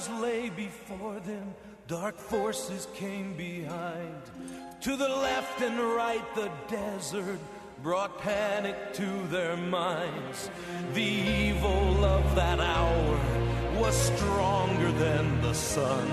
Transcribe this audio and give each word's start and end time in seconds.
Waters 0.00 0.22
lay 0.22 0.50
before 0.50 1.18
them, 1.20 1.54
dark 1.86 2.16
forces 2.16 2.86
came 2.94 3.34
behind. 3.36 4.22
To 4.82 4.96
the 4.96 5.08
left 5.08 5.60
and 5.60 5.78
right, 5.78 6.24
the 6.34 6.50
desert 6.68 7.38
brought 7.82 8.18
panic 8.20 8.92
to 8.94 9.26
their 9.28 9.56
minds. 9.56 10.50
The 10.94 11.02
evil 11.02 12.04
of 12.04 12.34
that 12.34 12.60
hour 12.60 13.20
was 13.78 13.94
stronger 13.94 14.92
than 14.92 15.40
the 15.42 15.54
sun 15.54 16.08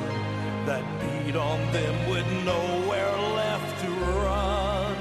that 0.66 0.84
beat 1.00 1.36
on 1.36 1.60
them 1.72 2.10
with 2.10 2.26
nowhere 2.44 3.18
left 3.36 3.82
to 3.84 3.90
run. 3.90 4.98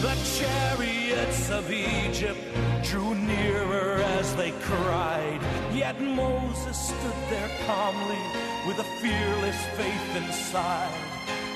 The 0.00 0.16
chariots 0.38 1.50
of 1.50 1.70
Egypt 1.70 2.71
drew 2.92 3.14
nearer 3.14 4.02
as 4.18 4.36
they 4.36 4.50
cried. 4.60 5.40
Yet 5.72 5.98
Moses 5.98 6.78
stood 6.88 7.20
there 7.30 7.50
calmly 7.64 8.22
with 8.66 8.78
a 8.80 8.88
fearless 9.00 9.60
faith 9.78 10.16
inside. 10.16 10.92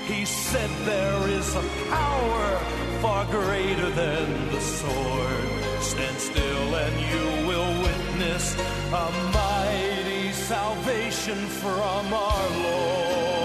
He 0.07 0.25
said, 0.25 0.71
There 0.87 1.29
is 1.29 1.55
a 1.55 1.65
power 1.91 2.47
far 3.03 3.27
greater 3.27 3.91
than 3.91 4.27
the 4.51 4.61
sword. 4.63 5.49
Stand 5.83 6.17
still 6.17 6.75
and 6.85 6.95
you 7.11 7.49
will 7.49 7.73
witness 7.83 8.55
a 9.05 9.07
mighty 9.35 10.33
salvation 10.33 11.37
from 11.61 12.15
our 12.15 12.49
Lord. 12.65 13.36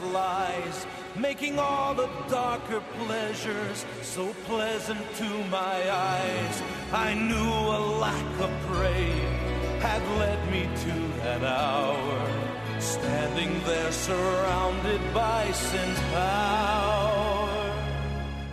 Lies, 0.00 0.86
making 1.16 1.58
all 1.58 1.94
the 1.94 2.08
darker 2.28 2.82
pleasures 3.04 3.84
so 4.02 4.32
pleasant 4.44 5.00
to 5.16 5.28
my 5.50 5.90
eyes. 5.90 6.62
I 6.92 7.14
knew 7.14 7.50
a 7.78 7.80
lack 8.00 8.40
of 8.40 8.50
praying 8.66 9.32
had 9.80 10.02
led 10.18 10.50
me 10.50 10.62
to 10.84 10.94
that 11.22 11.42
hour, 11.44 12.80
standing 12.80 13.52
there 13.64 13.92
surrounded 13.92 15.00
by 15.14 15.50
sin's 15.52 16.00
power. 16.12 17.16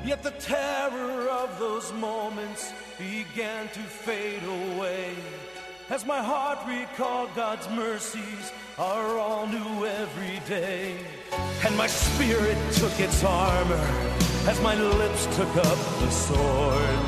Yet 0.05 0.21
the 0.21 0.31
terror 0.31 1.29
of 1.29 1.57
those 1.59 1.93
moments 1.93 2.73
began 2.97 3.69
to 3.69 3.79
fade 3.79 4.43
away. 4.43 5.15
As 5.89 6.05
my 6.05 6.21
heart 6.21 6.59
recalled 6.65 7.29
God's 7.35 7.69
mercies 7.69 8.53
are 8.79 9.17
all 9.17 9.45
new 9.47 9.85
every 9.85 10.39
day. 10.47 10.95
And 11.65 11.75
my 11.77 11.87
spirit 11.87 12.57
took 12.73 12.97
its 12.99 13.23
armor 13.23 13.87
as 14.47 14.61
my 14.61 14.75
lips 14.75 15.25
took 15.35 15.55
up 15.57 15.77
the 15.99 16.09
sword. 16.09 16.99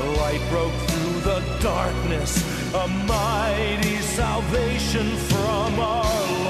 Oh, 0.00 0.14
Light 0.18 0.42
broke 0.50 0.72
through 0.90 1.20
the 1.20 1.40
darkness, 1.60 2.42
a 2.74 2.88
mighty 2.88 3.96
salvation 3.98 5.16
from 5.16 5.80
our 5.80 6.42
Lord. 6.44 6.47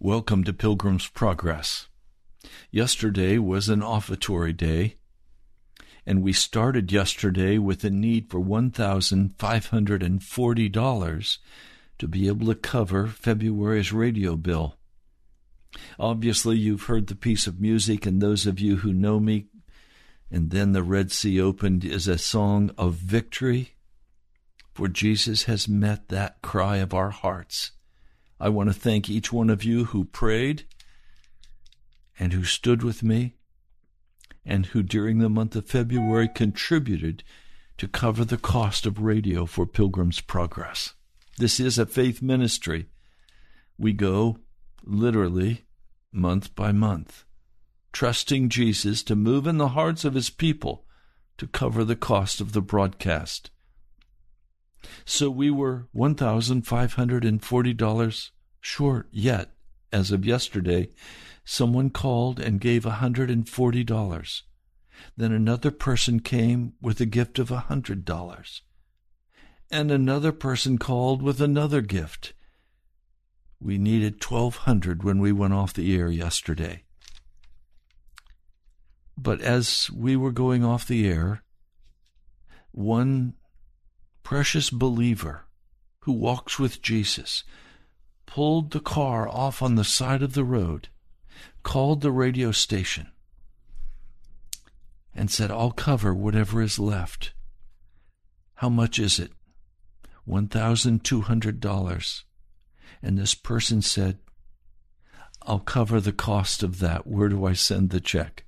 Welcome 0.00 0.42
to 0.44 0.52
Pilgrim's 0.52 1.06
Progress. 1.06 1.86
Yesterday 2.72 3.38
was 3.38 3.68
an 3.68 3.80
offertory 3.80 4.52
day, 4.52 4.96
and 6.04 6.20
we 6.20 6.32
started 6.32 6.90
yesterday 6.90 7.58
with 7.58 7.84
a 7.84 7.90
need 7.90 8.28
for 8.28 8.40
$1,540 8.40 11.38
to 11.98 12.08
be 12.08 12.26
able 12.26 12.48
to 12.48 12.56
cover 12.56 13.06
February's 13.06 13.92
radio 13.92 14.34
bill. 14.34 14.74
Obviously, 15.98 16.58
you've 16.58 16.82
heard 16.82 17.06
the 17.06 17.14
piece 17.14 17.46
of 17.46 17.60
music, 17.60 18.04
and 18.04 18.20
those 18.20 18.48
of 18.48 18.58
you 18.58 18.78
who 18.78 18.92
know 18.92 19.20
me, 19.20 19.46
and 20.28 20.50
then 20.50 20.72
the 20.72 20.82
Red 20.82 21.12
Sea 21.12 21.40
opened 21.40 21.84
is 21.84 22.08
a 22.08 22.18
song 22.18 22.72
of 22.76 22.94
victory, 22.94 23.76
for 24.74 24.88
Jesus 24.88 25.44
has 25.44 25.68
met 25.68 26.08
that 26.08 26.42
cry 26.42 26.78
of 26.78 26.92
our 26.92 27.10
hearts. 27.10 27.70
I 28.40 28.48
want 28.48 28.68
to 28.68 28.74
thank 28.74 29.08
each 29.08 29.32
one 29.32 29.50
of 29.50 29.64
you 29.64 29.86
who 29.86 30.04
prayed 30.04 30.64
and 32.18 32.32
who 32.32 32.44
stood 32.44 32.82
with 32.82 33.02
me 33.02 33.34
and 34.44 34.66
who 34.66 34.82
during 34.82 35.18
the 35.18 35.28
month 35.28 35.56
of 35.56 35.66
February 35.66 36.28
contributed 36.28 37.22
to 37.78 37.88
cover 37.88 38.24
the 38.24 38.36
cost 38.36 38.86
of 38.86 39.00
radio 39.00 39.46
for 39.46 39.66
Pilgrim's 39.66 40.20
Progress. 40.20 40.94
This 41.38 41.58
is 41.58 41.78
a 41.78 41.86
faith 41.86 42.22
ministry. 42.22 42.86
We 43.78 43.92
go 43.92 44.38
literally 44.84 45.64
month 46.12 46.54
by 46.54 46.70
month, 46.70 47.24
trusting 47.92 48.48
Jesus 48.48 49.02
to 49.04 49.16
move 49.16 49.46
in 49.46 49.58
the 49.58 49.68
hearts 49.68 50.04
of 50.04 50.14
his 50.14 50.30
people 50.30 50.84
to 51.38 51.46
cover 51.48 51.84
the 51.84 51.96
cost 51.96 52.40
of 52.40 52.52
the 52.52 52.62
broadcast. 52.62 53.50
So 55.04 55.30
we 55.30 55.50
were 55.50 55.88
$1,540 55.94 58.30
short 58.60 59.08
yet. 59.10 59.50
As 59.92 60.10
of 60.10 60.24
yesterday, 60.26 60.88
someone 61.44 61.90
called 61.90 62.40
and 62.40 62.60
gave 62.60 62.84
$140. 62.84 64.42
Then 65.16 65.32
another 65.32 65.70
person 65.70 66.20
came 66.20 66.74
with 66.80 67.00
a 67.00 67.06
gift 67.06 67.38
of 67.38 67.50
$100. 67.50 68.60
And 69.70 69.90
another 69.90 70.32
person 70.32 70.78
called 70.78 71.22
with 71.22 71.40
another 71.40 71.80
gift. 71.80 72.34
We 73.60 73.78
needed 73.78 74.22
1200 74.22 75.02
when 75.02 75.20
we 75.20 75.32
went 75.32 75.54
off 75.54 75.72
the 75.72 75.96
air 75.96 76.10
yesterday. 76.10 76.82
But 79.16 79.40
as 79.40 79.90
we 79.90 80.16
were 80.16 80.32
going 80.32 80.64
off 80.64 80.88
the 80.88 81.08
air, 81.08 81.42
one 82.72 83.34
precious 84.24 84.70
believer 84.70 85.44
who 86.00 86.12
walks 86.12 86.58
with 86.58 86.82
Jesus 86.82 87.44
pulled 88.26 88.72
the 88.72 88.80
car 88.80 89.28
off 89.28 89.62
on 89.62 89.76
the 89.76 89.84
side 89.84 90.22
of 90.22 90.32
the 90.32 90.42
road, 90.42 90.88
called 91.62 92.00
the 92.00 92.10
radio 92.10 92.50
station, 92.50 93.12
and 95.14 95.30
said, 95.30 95.52
I'll 95.52 95.70
cover 95.70 96.12
whatever 96.12 96.60
is 96.60 96.80
left. 96.80 97.32
How 98.54 98.68
much 98.68 98.98
is 98.98 99.20
it? 99.20 99.30
$1,200. 100.28 102.22
And 103.02 103.18
this 103.18 103.34
person 103.34 103.82
said, 103.82 104.18
I'll 105.42 105.60
cover 105.60 106.00
the 106.00 106.12
cost 106.12 106.62
of 106.62 106.78
that. 106.80 107.06
Where 107.06 107.28
do 107.28 107.44
I 107.44 107.52
send 107.52 107.90
the 107.90 108.00
check? 108.00 108.44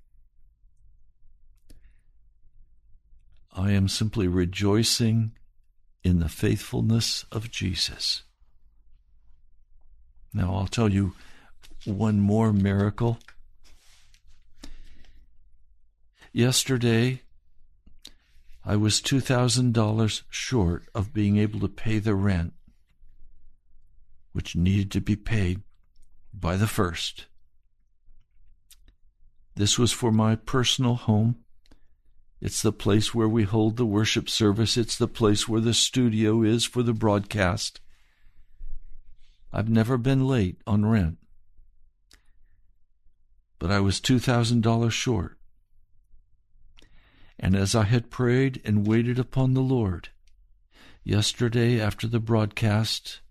I 3.52 3.72
am 3.72 3.88
simply 3.88 4.26
rejoicing 4.26 5.32
in 6.06 6.20
the 6.20 6.29
faithfulness 6.29 7.25
of 7.32 7.50
Jesus. 7.50 8.23
Now, 10.32 10.55
I'll 10.55 10.69
tell 10.69 10.88
you 10.88 11.14
one 11.85 12.20
more 12.20 12.53
miracle. 12.53 13.19
Yesterday, 16.32 17.23
I 18.64 18.76
was 18.76 19.00
$2,000 19.00 20.23
short 20.31 20.85
of 20.94 21.12
being 21.12 21.38
able 21.38 21.58
to 21.58 21.69
pay 21.69 21.99
the 21.99 22.14
rent, 22.14 22.53
which 24.32 24.55
needed 24.55 24.93
to 24.93 25.00
be 25.00 25.17
paid 25.17 25.62
by 26.32 26.56
the 26.56 26.69
first. 26.69 27.26
This 29.56 29.76
was 29.76 29.91
for 29.91 30.12
my 30.12 30.37
personal 30.37 30.94
home. 30.94 31.38
It's 32.46 32.62
the 32.62 32.70
place 32.70 33.12
where 33.12 33.28
we 33.28 33.43
hold 33.43 33.76
the 33.76 33.84
worship 33.84 34.31
service. 34.31 34.76
It's 34.76 34.96
the 34.96 35.08
place 35.08 35.48
where 35.48 35.60
the 35.60 35.75
studio 35.75 36.44
is 36.44 36.64
for 36.64 36.84
the 36.84 36.93
broadcast. 36.93 37.81
I've 39.52 39.69
never 39.69 39.98
been 39.98 40.28
late 40.28 40.60
on 40.64 40.87
rent. 40.87 41.19
But 43.58 43.72
I 43.72 43.81
was 43.81 44.00
$2,000 44.00 44.93
short. 44.93 45.37
And 47.37 47.56
as 47.56 47.75
I 47.75 47.82
had 47.82 48.10
prayed 48.10 48.62
and 48.64 48.87
waited 48.87 49.19
upon 49.19 49.54
the 49.54 49.60
Lord, 49.60 50.10
yesterday 51.02 51.81
after 51.81 52.06
the 52.06 52.20
broadcast, 52.20 53.22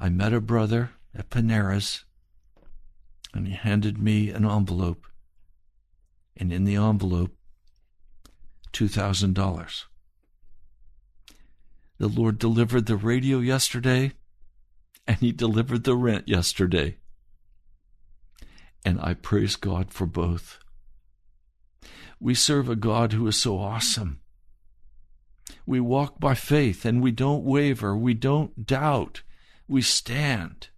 I 0.00 0.08
met 0.08 0.32
a 0.32 0.40
brother 0.40 0.90
at 1.14 1.30
Panera's, 1.30 2.02
and 3.32 3.46
he 3.46 3.54
handed 3.54 3.98
me 3.98 4.30
an 4.30 4.44
envelope. 4.44 5.06
And 6.36 6.52
in 6.52 6.64
the 6.64 6.74
envelope, 6.74 7.36
$2,000. 8.72 9.84
The 11.98 12.08
Lord 12.08 12.38
delivered 12.38 12.86
the 12.86 12.96
radio 12.96 13.38
yesterday 13.38 14.12
and 15.06 15.18
he 15.18 15.32
delivered 15.32 15.84
the 15.84 15.96
rent 15.96 16.28
yesterday. 16.28 16.96
And 18.84 19.00
I 19.00 19.14
praise 19.14 19.56
God 19.56 19.92
for 19.92 20.06
both. 20.06 20.58
We 22.18 22.34
serve 22.34 22.68
a 22.68 22.76
God 22.76 23.12
who 23.12 23.26
is 23.26 23.36
so 23.36 23.58
awesome. 23.58 24.20
We 25.66 25.80
walk 25.80 26.18
by 26.18 26.34
faith 26.34 26.84
and 26.84 27.02
we 27.02 27.12
don't 27.12 27.44
waver, 27.44 27.96
we 27.96 28.14
don't 28.14 28.66
doubt, 28.66 29.22
we 29.68 29.82
stand. 29.82 30.68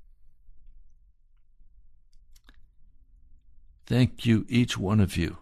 Thank 3.87 4.25
you, 4.25 4.47
each 4.49 4.78
one 4.78 5.00
of 5.00 5.16
you, 5.16 5.38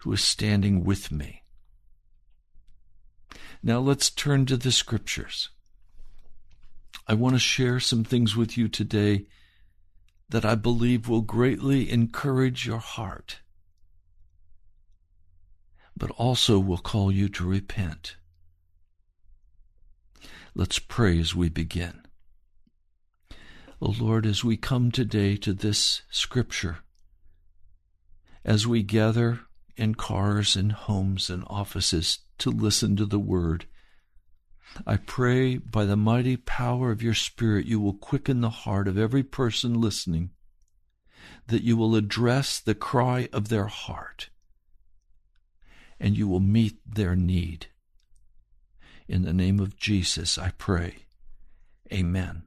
who 0.00 0.12
is 0.12 0.22
standing 0.22 0.84
with 0.84 1.10
me. 1.10 1.42
Now 3.62 3.78
let's 3.78 4.10
turn 4.10 4.46
to 4.46 4.56
the 4.56 4.72
scriptures. 4.72 5.50
I 7.08 7.14
want 7.14 7.34
to 7.34 7.40
share 7.40 7.80
some 7.80 8.04
things 8.04 8.36
with 8.36 8.56
you 8.56 8.68
today 8.68 9.26
that 10.28 10.44
I 10.44 10.54
believe 10.56 11.08
will 11.08 11.22
greatly 11.22 11.90
encourage 11.90 12.66
your 12.66 12.78
heart, 12.78 13.40
but 15.96 16.10
also 16.12 16.58
will 16.58 16.78
call 16.78 17.12
you 17.12 17.28
to 17.30 17.46
repent. 17.46 18.16
Let's 20.54 20.78
pray 20.78 21.18
as 21.18 21.34
we 21.34 21.48
begin. 21.48 22.02
O 23.80 23.88
oh 23.88 23.94
Lord, 23.98 24.26
as 24.26 24.42
we 24.42 24.56
come 24.56 24.90
today 24.90 25.36
to 25.36 25.52
this 25.52 26.02
scripture, 26.10 26.78
as 28.44 28.66
we 28.66 28.82
gather 28.82 29.40
in 29.76 29.94
cars 29.94 30.56
and 30.56 30.72
homes 30.72 31.28
and 31.30 31.44
offices 31.46 32.20
to 32.38 32.50
listen 32.50 32.96
to 32.96 33.06
the 33.06 33.18
word, 33.18 33.66
I 34.86 34.96
pray 34.96 35.58
by 35.58 35.84
the 35.84 35.96
mighty 35.96 36.36
power 36.36 36.90
of 36.90 37.02
your 37.02 37.14
Spirit, 37.14 37.66
you 37.66 37.80
will 37.80 37.94
quicken 37.94 38.40
the 38.40 38.50
heart 38.50 38.88
of 38.88 38.98
every 38.98 39.22
person 39.22 39.80
listening, 39.80 40.30
that 41.46 41.62
you 41.62 41.76
will 41.76 41.94
address 41.94 42.58
the 42.58 42.74
cry 42.74 43.28
of 43.32 43.48
their 43.48 43.66
heart, 43.66 44.28
and 46.00 46.16
you 46.16 46.28
will 46.28 46.40
meet 46.40 46.78
their 46.86 47.14
need. 47.14 47.68
In 49.08 49.22
the 49.22 49.32
name 49.32 49.60
of 49.60 49.76
Jesus, 49.76 50.36
I 50.36 50.50
pray. 50.58 50.96
Amen. 51.92 52.42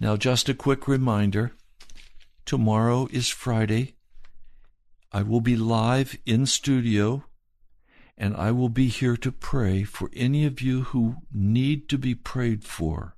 Now, 0.00 0.16
just 0.16 0.48
a 0.48 0.54
quick 0.54 0.88
reminder 0.88 1.52
tomorrow 2.44 3.08
is 3.12 3.28
Friday. 3.28 3.93
I 5.14 5.22
will 5.22 5.40
be 5.40 5.54
live 5.54 6.18
in 6.26 6.44
studio 6.44 7.22
and 8.18 8.34
I 8.34 8.50
will 8.50 8.68
be 8.68 8.88
here 8.88 9.16
to 9.18 9.30
pray 9.30 9.84
for 9.84 10.10
any 10.12 10.44
of 10.44 10.60
you 10.60 10.82
who 10.82 11.18
need 11.32 11.88
to 11.90 11.98
be 11.98 12.16
prayed 12.16 12.64
for, 12.64 13.14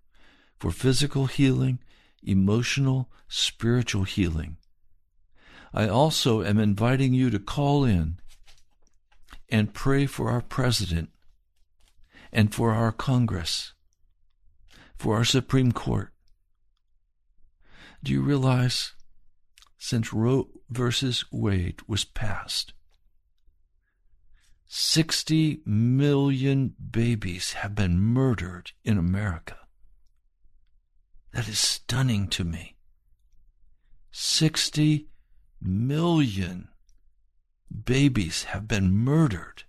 for 0.59 0.71
physical 0.71 1.25
healing, 1.25 1.79
emotional, 2.23 3.11
spiritual 3.29 4.05
healing. 4.05 4.59
I 5.73 5.89
also 5.89 6.43
am 6.43 6.59
inviting 6.59 7.15
you 7.15 7.31
to 7.31 7.39
call 7.39 7.85
in 7.85 8.19
and 9.49 9.73
pray 9.73 10.05
for 10.05 10.29
our 10.29 10.43
president 10.43 11.09
and 12.31 12.55
for 12.55 12.75
our 12.75 12.93
Congress, 12.93 13.73
for 14.99 15.17
our 15.17 15.25
Supreme 15.25 15.73
Court. 15.73 16.13
Do 18.05 18.13
you 18.13 18.21
realize 18.21 18.93
since 19.79 20.13
Roe 20.13 20.49
versus 20.71 21.25
Wade 21.31 21.81
was 21.87 22.05
passed, 22.05 22.73
60 24.69 25.61
million 25.65 26.75
babies 26.91 27.53
have 27.53 27.75
been 27.75 27.99
murdered 27.99 28.73
in 28.85 28.99
America. 28.99 29.57
That 31.33 31.49
is 31.49 31.59
stunning 31.59 32.29
to 32.29 32.45
me. 32.45 32.77
60 34.11 35.09
million 35.61 36.69
babies 37.85 38.45
have 38.45 38.67
been 38.67 38.93
murdered 38.93 39.65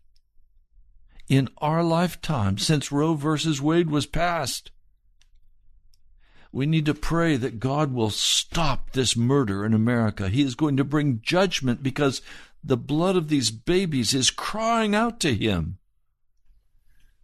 in 1.27 1.49
our 1.57 1.83
lifetime 1.83 2.57
since 2.57 2.91
Roe 2.91 3.15
versus 3.15 3.61
Wade 3.61 3.89
was 3.89 4.05
passed. 4.05 4.71
We 6.51 6.65
need 6.65 6.85
to 6.85 6.93
pray 6.93 7.35
that 7.37 7.59
God 7.59 7.93
will 7.93 8.09
stop 8.09 8.91
this 8.91 9.17
murder 9.17 9.65
in 9.65 9.73
America. 9.73 10.29
He 10.29 10.41
is 10.41 10.55
going 10.55 10.77
to 10.77 10.83
bring 10.83 11.21
judgment 11.21 11.83
because 11.83 12.21
the 12.63 12.77
blood 12.77 13.15
of 13.15 13.29
these 13.29 13.51
babies 13.51 14.13
is 14.13 14.31
crying 14.31 14.95
out 14.95 15.19
to 15.21 15.35
Him. 15.35 15.77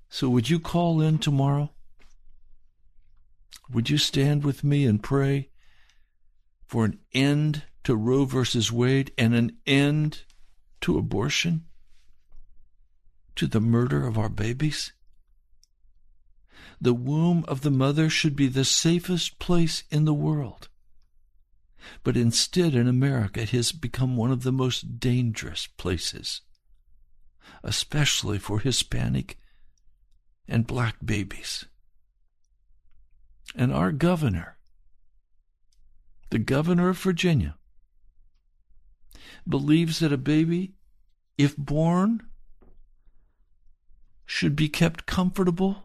So, 0.10 0.30
would 0.30 0.50
you 0.50 0.60
call 0.60 1.02
in 1.02 1.18
tomorrow? 1.18 1.72
Would 3.72 3.90
you 3.90 3.98
stand 3.98 4.44
with 4.44 4.64
me 4.64 4.86
and 4.86 5.02
pray 5.02 5.50
for 6.68 6.86
an 6.86 7.00
end 7.14 7.64
to 7.84 7.96
Roe 7.96 8.26
versus 8.26 8.72
Wade 8.72 9.12
and 9.18 9.34
an 9.34 9.58
end 9.66 10.24
to 10.82 10.98
abortion? 10.98 11.66
To 13.38 13.48
the 13.48 13.60
murder 13.60 14.06
of 14.06 14.18
our 14.18 14.30
babies? 14.30 14.94
The 16.84 16.94
womb 16.94 17.46
of 17.48 17.62
the 17.62 17.72
mother 17.72 18.10
should 18.10 18.36
be 18.36 18.50
the 18.50 18.66
safest 18.66 19.40
place 19.40 19.86
in 19.90 20.04
the 20.04 20.14
world. 20.14 20.68
But 22.04 22.18
instead, 22.18 22.76
in 22.76 22.90
America, 22.90 23.42
it 23.42 23.52
has 23.52 23.72
become 23.72 24.18
one 24.18 24.32
of 24.32 24.44
the 24.44 24.52
most 24.52 25.00
dangerous 25.00 25.66
places, 25.66 26.42
especially 27.64 28.38
for 28.38 28.60
Hispanic 28.60 29.40
and 30.46 30.68
black 30.68 30.98
babies. 31.02 31.64
And 33.56 33.72
our 33.72 33.94
governor, 33.94 34.58
the 36.32 36.40
governor 36.40 36.90
of 36.90 36.98
Virginia, 36.98 37.56
believes 39.48 40.00
that 40.00 40.12
a 40.12 40.18
baby, 40.18 40.74
if 41.38 41.56
born, 41.56 42.24
should 44.26 44.58
be 44.58 44.68
kept 44.68 45.06
comfortable 45.06 45.83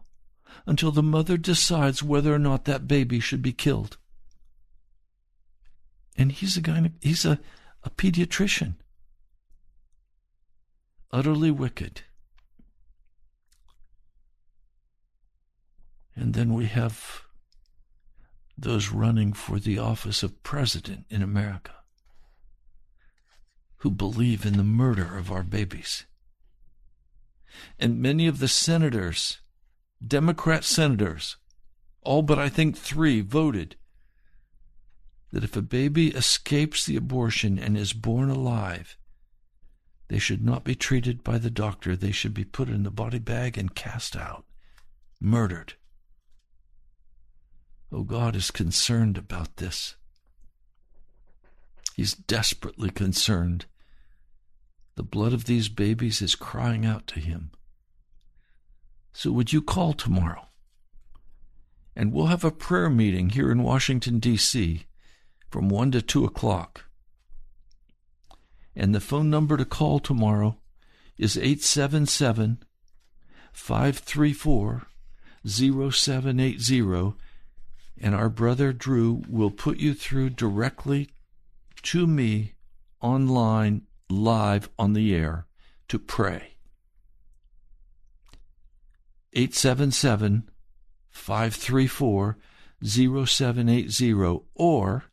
until 0.65 0.91
the 0.91 1.03
mother 1.03 1.37
decides 1.37 2.03
whether 2.03 2.33
or 2.33 2.39
not 2.39 2.65
that 2.65 2.87
baby 2.87 3.19
should 3.19 3.41
be 3.41 3.53
killed. 3.53 3.97
And 6.17 6.31
he's 6.31 6.57
a 6.57 6.61
guy, 6.61 6.91
he's 7.01 7.25
a, 7.25 7.39
a 7.83 7.89
pediatrician. 7.89 8.75
Utterly 11.11 11.49
wicked. 11.49 12.01
And 16.15 16.33
then 16.33 16.53
we 16.53 16.65
have 16.65 17.23
those 18.57 18.89
running 18.89 19.31
for 19.31 19.59
the 19.59 19.79
office 19.79 20.21
of 20.21 20.43
president 20.43 21.05
in 21.09 21.21
America 21.21 21.73
who 23.77 23.89
believe 23.89 24.45
in 24.45 24.57
the 24.57 24.63
murder 24.63 25.17
of 25.17 25.31
our 25.31 25.43
babies. 25.43 26.05
And 27.79 28.01
many 28.01 28.27
of 28.27 28.39
the 28.39 28.49
senators, 28.49 29.39
Democrat 30.05 30.63
senators, 30.63 31.37
all 32.01 32.21
but 32.21 32.39
I 32.39 32.49
think 32.49 32.77
three, 32.77 33.21
voted 33.21 33.75
that 35.31 35.43
if 35.43 35.55
a 35.55 35.61
baby 35.61 36.07
escapes 36.09 36.85
the 36.85 36.95
abortion 36.95 37.59
and 37.59 37.77
is 37.77 37.93
born 37.93 38.29
alive, 38.29 38.97
they 40.07 40.17
should 40.17 40.43
not 40.43 40.63
be 40.63 40.73
treated 40.73 41.23
by 41.23 41.37
the 41.37 41.51
doctor. 41.51 41.95
They 41.95 42.11
should 42.11 42.33
be 42.33 42.45
put 42.45 42.69
in 42.69 42.83
the 42.83 42.91
body 42.91 43.19
bag 43.19 43.57
and 43.57 43.75
cast 43.75 44.15
out, 44.15 44.45
murdered. 45.21 45.73
Oh, 47.91 48.03
God 48.03 48.35
is 48.35 48.51
concerned 48.51 49.17
about 49.17 49.57
this. 49.57 49.95
He's 51.95 52.13
desperately 52.13 52.89
concerned. 52.89 53.65
The 54.95 55.03
blood 55.03 55.33
of 55.33 55.45
these 55.45 55.69
babies 55.69 56.21
is 56.21 56.35
crying 56.35 56.85
out 56.85 57.05
to 57.07 57.19
him. 57.19 57.51
So, 59.11 59.31
would 59.31 59.51
you 59.51 59.61
call 59.61 59.93
tomorrow? 59.93 60.47
And 61.95 62.13
we'll 62.13 62.27
have 62.27 62.43
a 62.43 62.51
prayer 62.51 62.89
meeting 62.89 63.31
here 63.31 63.51
in 63.51 63.63
Washington, 63.63 64.19
D.C. 64.19 64.85
from 65.49 65.69
1 65.69 65.91
to 65.91 66.01
2 66.01 66.25
o'clock. 66.25 66.85
And 68.75 68.95
the 68.95 69.01
phone 69.01 69.29
number 69.29 69.57
to 69.57 69.65
call 69.65 69.99
tomorrow 69.99 70.57
is 71.17 71.37
877 71.37 72.63
534 73.51 74.87
0780 75.45 77.15
and 78.01 78.15
our 78.15 78.29
brother 78.29 78.71
Drew 78.71 79.23
will 79.27 79.51
put 79.51 79.77
you 79.77 79.93
through 79.93 80.31
directly 80.31 81.09
to 81.83 82.07
me 82.07 82.53
online, 83.01 83.83
live 84.09 84.69
on 84.77 84.93
the 84.93 85.13
air 85.13 85.45
to 85.89 85.99
pray. 85.99 86.55
877 89.33 90.49
534 91.09 92.37
0780 92.83 94.39
or 94.55 95.03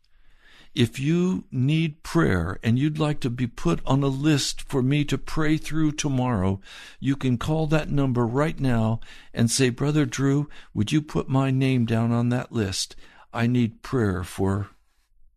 if 0.77 1.01
you 1.01 1.45
need 1.51 2.03
prayer 2.03 2.59
and 2.63 2.79
you'd 2.79 2.99
like 2.99 3.19
to 3.21 3.31
be 3.31 3.47
put 3.47 3.81
on 3.87 4.03
a 4.03 4.09
list 4.09 4.61
for 4.61 4.83
me 4.83 5.07
to 5.07 5.17
pray 5.17 5.57
through 5.57 5.93
tomorrow, 5.93 6.61
you 7.01 7.17
can 7.17 7.39
call 7.39 7.67
that 7.69 7.91
number 7.91 8.27
right 8.27 8.61
now 8.61 9.01
and 9.33 9.51
say, 9.51 9.71
Brother 9.71 10.05
Drew, 10.05 10.51
would 10.75 10.93
you 10.93 11.01
put 11.01 11.31
my 11.31 11.51
name 11.51 11.87
down 11.87 12.13
on 12.13 12.29
that 12.29 12.53
list? 12.53 12.95
I 13.33 13.47
need 13.47 13.81
prayer 13.81 14.23
for 14.23 14.69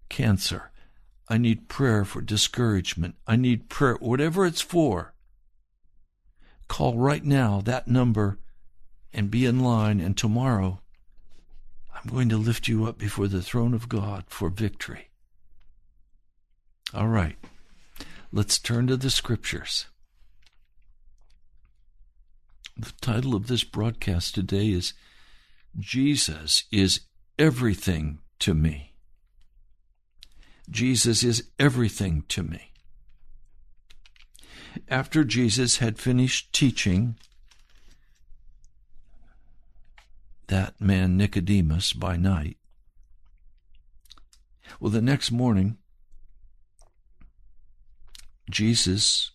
cancer. 0.10 0.72
I 1.30 1.38
need 1.38 1.70
prayer 1.70 2.04
for 2.04 2.20
discouragement. 2.20 3.16
I 3.26 3.38
need 3.38 3.70
prayer, 3.70 3.96
whatever 4.02 4.46
it's 4.46 4.62
for. 4.62 5.14
Call 6.68 6.98
right 6.98 7.24
now 7.24 7.62
that 7.62 7.88
number 7.88 8.40
and 9.14 9.32
be 9.32 9.46
in 9.46 9.60
line, 9.60 10.00
and 10.00 10.18
tomorrow 10.18 10.80
I'm 11.94 12.10
going 12.12 12.30
to 12.30 12.38
lift 12.38 12.68
you 12.68 12.86
up 12.86 12.98
before 12.98 13.28
the 13.28 13.42
throne 13.42 13.74
of 13.74 13.90
God 13.90 14.26
for 14.28 14.50
victory. 14.50 15.10
All 16.94 17.08
right, 17.08 17.38
let's 18.32 18.58
turn 18.58 18.88
to 18.88 18.98
the 18.98 19.10
scriptures. 19.10 19.88
The 22.78 22.94
title 23.02 23.36
of 23.36 23.48
this 23.48 23.64
broadcast 23.64 24.34
today 24.36 24.70
is 24.70 24.94
Jesus 25.78 26.64
is 26.72 27.02
everything 27.38 28.20
to 28.40 28.54
me. 28.54 28.94
Jesus 30.70 31.24
is 31.24 31.50
everything 31.60 32.24
to 32.30 32.44
me. 32.44 32.72
After 34.88 35.24
Jesus 35.24 35.78
had 35.78 35.98
finished 35.98 36.54
teaching 36.54 37.18
that 40.50 40.80
man 40.80 41.18
Nicodemus 41.18 41.94
by 41.94 42.18
night, 42.18 42.58
well, 44.80 44.92
the 44.92 45.02
next 45.02 45.32
morning, 45.32 45.78
Jesus 48.50 49.32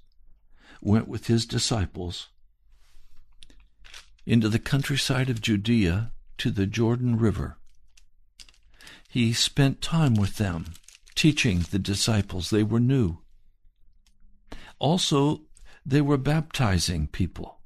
went 0.81 1.09
with 1.09 1.27
his 1.27 1.47
disciples 1.47 2.29
into 4.27 4.49
the 4.49 4.59
countryside 4.59 5.29
of 5.29 5.41
Judea 5.41 6.13
to 6.39 6.51
the 6.51 6.67
Jordan 6.67 7.19
River. 7.19 7.59
He 9.09 9.33
spent 9.33 9.81
time 9.81 10.15
with 10.15 10.37
them, 10.37 10.75
teaching 11.15 11.65
the 11.71 11.79
disciples. 11.79 12.51
They 12.51 12.63
were 12.63 12.81
new. 12.81 13.19
Also, 14.79 15.43
they 15.87 16.01
were 16.01 16.17
baptizing 16.17 17.07
people. 17.07 17.61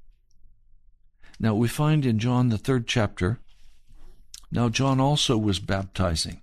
Now, 1.40 1.54
we 1.54 1.68
find 1.68 2.04
in 2.04 2.18
John, 2.18 2.48
the 2.48 2.58
third 2.58 2.86
chapter, 2.86 3.38
now 4.50 4.68
John 4.68 5.00
also 5.00 5.36
was 5.36 5.58
baptizing 5.58 6.42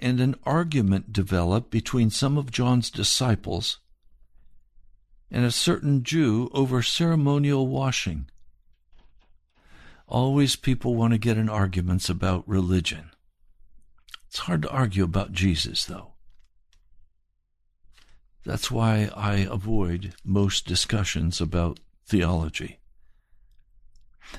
and 0.00 0.20
an 0.20 0.34
argument 0.44 1.12
developed 1.12 1.70
between 1.70 2.10
some 2.10 2.38
of 2.38 2.50
John's 2.50 2.90
disciples 2.90 3.78
and 5.30 5.44
a 5.44 5.50
certain 5.50 6.02
Jew 6.02 6.48
over 6.52 6.82
ceremonial 6.82 7.66
washing. 7.66 8.28
Always 10.08 10.56
people 10.56 10.96
want 10.96 11.12
to 11.12 11.18
get 11.18 11.36
in 11.36 11.48
arguments 11.48 12.08
about 12.08 12.48
religion. 12.48 13.10
It's 14.28 14.40
hard 14.40 14.62
to 14.62 14.70
argue 14.70 15.04
about 15.04 15.32
Jesus, 15.32 15.84
though. 15.84 16.12
That's 18.44 18.70
why 18.70 19.10
I 19.14 19.34
avoid 19.36 20.14
most 20.24 20.66
discussions 20.66 21.40
about 21.40 21.78
theology. 22.06 22.79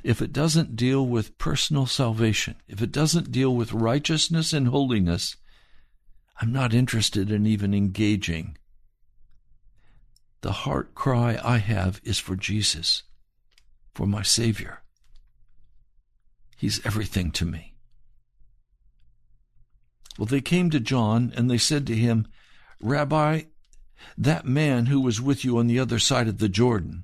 If 0.03 0.21
it 0.21 0.31
doesn't 0.31 0.75
deal 0.75 1.05
with 1.05 1.37
personal 1.37 1.85
salvation, 1.85 2.55
if 2.67 2.81
it 2.81 2.91
doesn't 2.91 3.31
deal 3.31 3.55
with 3.55 3.73
righteousness 3.73 4.53
and 4.53 4.67
holiness, 4.67 5.35
I'm 6.41 6.51
not 6.51 6.73
interested 6.73 7.31
in 7.31 7.45
even 7.45 7.73
engaging. 7.73 8.57
The 10.41 10.51
heart 10.51 10.95
cry 10.95 11.39
I 11.43 11.57
have 11.57 12.01
is 12.03 12.17
for 12.17 12.35
Jesus, 12.35 13.03
for 13.93 14.07
my 14.07 14.23
Savior. 14.23 14.81
He's 16.57 16.83
everything 16.85 17.31
to 17.31 17.45
me. 17.45 17.75
Well, 20.17 20.25
they 20.25 20.41
came 20.41 20.69
to 20.71 20.79
John 20.79 21.31
and 21.35 21.49
they 21.49 21.57
said 21.57 21.87
to 21.87 21.95
him, 21.95 22.27
Rabbi, 22.81 23.43
that 24.17 24.45
man 24.45 24.87
who 24.87 24.99
was 24.99 25.21
with 25.21 25.45
you 25.45 25.57
on 25.57 25.67
the 25.67 25.79
other 25.79 25.99
side 25.99 26.27
of 26.27 26.39
the 26.39 26.49
Jordan, 26.49 27.03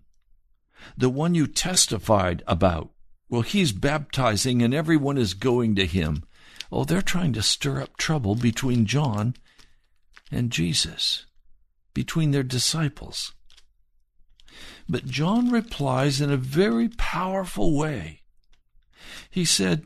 the 0.98 1.10
one 1.10 1.36
you 1.36 1.48
testified 1.48 2.44
about, 2.48 2.92
well, 3.30 3.42
he's 3.42 3.72
baptizing 3.72 4.62
and 4.62 4.74
everyone 4.74 5.18
is 5.18 5.34
going 5.34 5.76
to 5.76 5.86
him. 5.86 6.24
Oh, 6.72 6.84
they're 6.84 7.02
trying 7.02 7.34
to 7.34 7.42
stir 7.42 7.82
up 7.82 7.98
trouble 7.98 8.36
between 8.36 8.86
John 8.86 9.36
and 10.32 10.52
Jesus, 10.52 11.26
between 11.94 12.32
their 12.32 12.44
disciples. 12.44 13.34
But 14.90 15.06
John 15.06 15.50
replies 15.50 16.22
in 16.22 16.32
a 16.32 16.38
very 16.38 16.90
powerful 16.90 17.78
way. 17.78 18.22
He 19.30 19.46
said, 19.46 19.86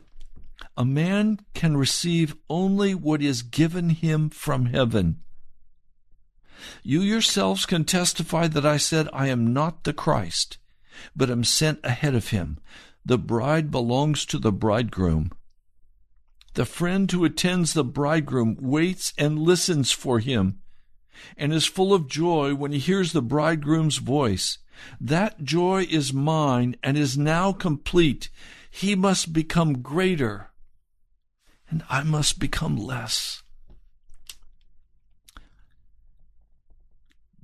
A 0.76 0.84
man 0.84 1.40
can 1.54 1.76
receive 1.76 2.36
only 2.48 2.94
what 2.94 3.22
is 3.22 3.42
given 3.42 3.90
him 3.90 4.30
from 4.30 4.66
heaven. 4.66 5.20
You 6.82 7.00
yourselves 7.00 7.66
can 7.66 7.84
testify 7.84 8.46
that 8.48 8.64
I 8.64 8.76
said, 8.76 9.08
I 9.12 9.28
am 9.28 9.52
not 9.52 9.84
the 9.84 9.92
Christ, 9.92 10.58
but 11.14 11.30
am 11.30 11.44
sent 11.44 11.80
ahead 11.84 12.14
of 12.14 12.28
him. 12.28 12.58
The 13.04 13.18
bride 13.18 13.70
belongs 13.70 14.24
to 14.26 14.38
the 14.38 14.52
bridegroom. 14.52 15.32
The 16.54 16.64
friend 16.66 17.10
who 17.10 17.24
attends 17.24 17.72
the 17.72 17.84
bridegroom 17.84 18.56
waits 18.60 19.12
and 19.16 19.38
listens 19.38 19.90
for 19.90 20.18
him, 20.18 20.60
and 21.36 21.52
is 21.52 21.64
full 21.66 21.94
of 21.94 22.08
joy 22.08 22.54
when 22.54 22.72
he 22.72 22.78
hears 22.78 23.12
the 23.12 23.22
bridegroom's 23.22 23.96
voice. 23.96 24.58
That 25.00 25.44
joy 25.44 25.86
is 25.88 26.12
mine 26.12 26.76
and 26.82 26.98
is 26.98 27.16
now 27.16 27.52
complete. 27.52 28.28
He 28.70 28.94
must 28.94 29.32
become 29.32 29.82
greater, 29.82 30.50
and 31.68 31.84
I 31.88 32.02
must 32.02 32.38
become 32.38 32.76
less. 32.76 33.42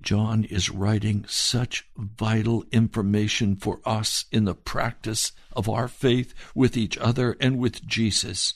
John 0.09 0.45
is 0.45 0.71
writing 0.71 1.27
such 1.29 1.87
vital 1.95 2.65
information 2.73 3.57
for 3.57 3.83
us 3.85 4.25
in 4.33 4.47
the 4.47 4.55
practice 4.55 5.33
of 5.53 5.69
our 5.69 5.87
faith 5.87 6.33
with 6.55 6.79
each 6.79 6.97
other 6.97 7.37
and 7.43 7.59
with 7.59 7.87
Jesus. 7.87 8.55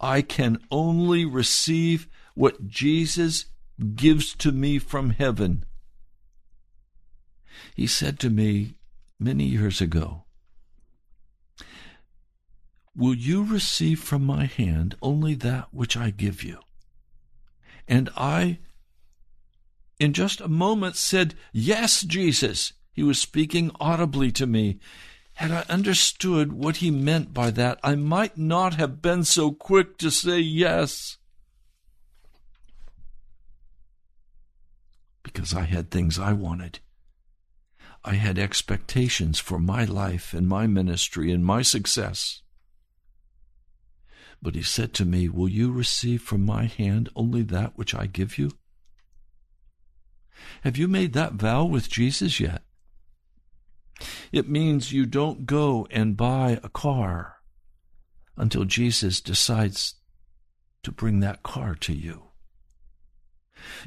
I 0.00 0.22
can 0.22 0.58
only 0.68 1.24
receive 1.24 2.08
what 2.34 2.66
Jesus 2.66 3.44
gives 3.94 4.34
to 4.34 4.50
me 4.50 4.80
from 4.80 5.10
heaven. 5.10 5.64
He 7.76 7.86
said 7.86 8.18
to 8.18 8.30
me 8.30 8.74
many 9.20 9.44
years 9.44 9.80
ago, 9.80 10.24
Will 12.96 13.14
you 13.14 13.44
receive 13.44 14.00
from 14.00 14.24
my 14.24 14.46
hand 14.46 14.96
only 15.00 15.34
that 15.34 15.68
which 15.70 15.96
I 15.96 16.10
give 16.10 16.42
you? 16.42 16.58
And 17.86 18.10
I, 18.16 18.58
in 20.00 20.14
just 20.14 20.40
a 20.40 20.48
moment, 20.48 20.96
said, 20.96 21.34
Yes, 21.52 22.02
Jesus. 22.02 22.72
He 22.92 23.02
was 23.02 23.20
speaking 23.20 23.70
audibly 23.78 24.32
to 24.32 24.46
me. 24.46 24.80
Had 25.34 25.52
I 25.52 25.64
understood 25.68 26.52
what 26.52 26.76
he 26.76 26.90
meant 26.90 27.32
by 27.32 27.50
that, 27.52 27.78
I 27.84 27.94
might 27.94 28.36
not 28.36 28.74
have 28.74 29.00
been 29.00 29.24
so 29.24 29.52
quick 29.52 29.98
to 29.98 30.10
say 30.10 30.40
yes. 30.40 31.18
Because 35.22 35.54
I 35.54 35.62
had 35.62 35.90
things 35.90 36.18
I 36.18 36.32
wanted. 36.32 36.80
I 38.04 38.14
had 38.14 38.38
expectations 38.38 39.38
for 39.38 39.58
my 39.58 39.84
life 39.84 40.32
and 40.32 40.48
my 40.48 40.66
ministry 40.66 41.30
and 41.30 41.44
my 41.44 41.60
success. 41.60 42.40
But 44.42 44.54
he 44.54 44.62
said 44.62 44.94
to 44.94 45.04
me, 45.04 45.28
Will 45.28 45.48
you 45.48 45.70
receive 45.70 46.22
from 46.22 46.44
my 46.44 46.64
hand 46.64 47.10
only 47.14 47.42
that 47.42 47.76
which 47.76 47.94
I 47.94 48.06
give 48.06 48.38
you? 48.38 48.52
Have 50.62 50.76
you 50.76 50.88
made 50.88 51.12
that 51.12 51.34
vow 51.34 51.64
with 51.64 51.90
Jesus 51.90 52.40
yet? 52.40 52.62
It 54.32 54.48
means 54.48 54.92
you 54.92 55.06
don't 55.06 55.46
go 55.46 55.86
and 55.90 56.16
buy 56.16 56.58
a 56.62 56.68
car 56.68 57.36
until 58.36 58.64
Jesus 58.64 59.20
decides 59.20 59.94
to 60.82 60.92
bring 60.92 61.20
that 61.20 61.42
car 61.42 61.74
to 61.76 61.92
you. 61.92 62.24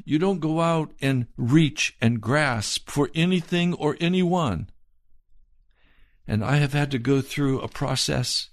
You 0.04 0.18
don't 0.20 0.38
go 0.38 0.60
out 0.60 0.92
and 1.00 1.26
reach 1.36 1.96
and 2.00 2.20
grasp 2.20 2.88
for 2.88 3.10
anything 3.14 3.74
or 3.74 3.96
anyone. 4.00 4.70
And 6.26 6.44
I 6.44 6.56
have 6.56 6.72
had 6.72 6.90
to 6.92 6.98
go 6.98 7.20
through 7.20 7.60
a 7.60 7.68
process 7.68 8.50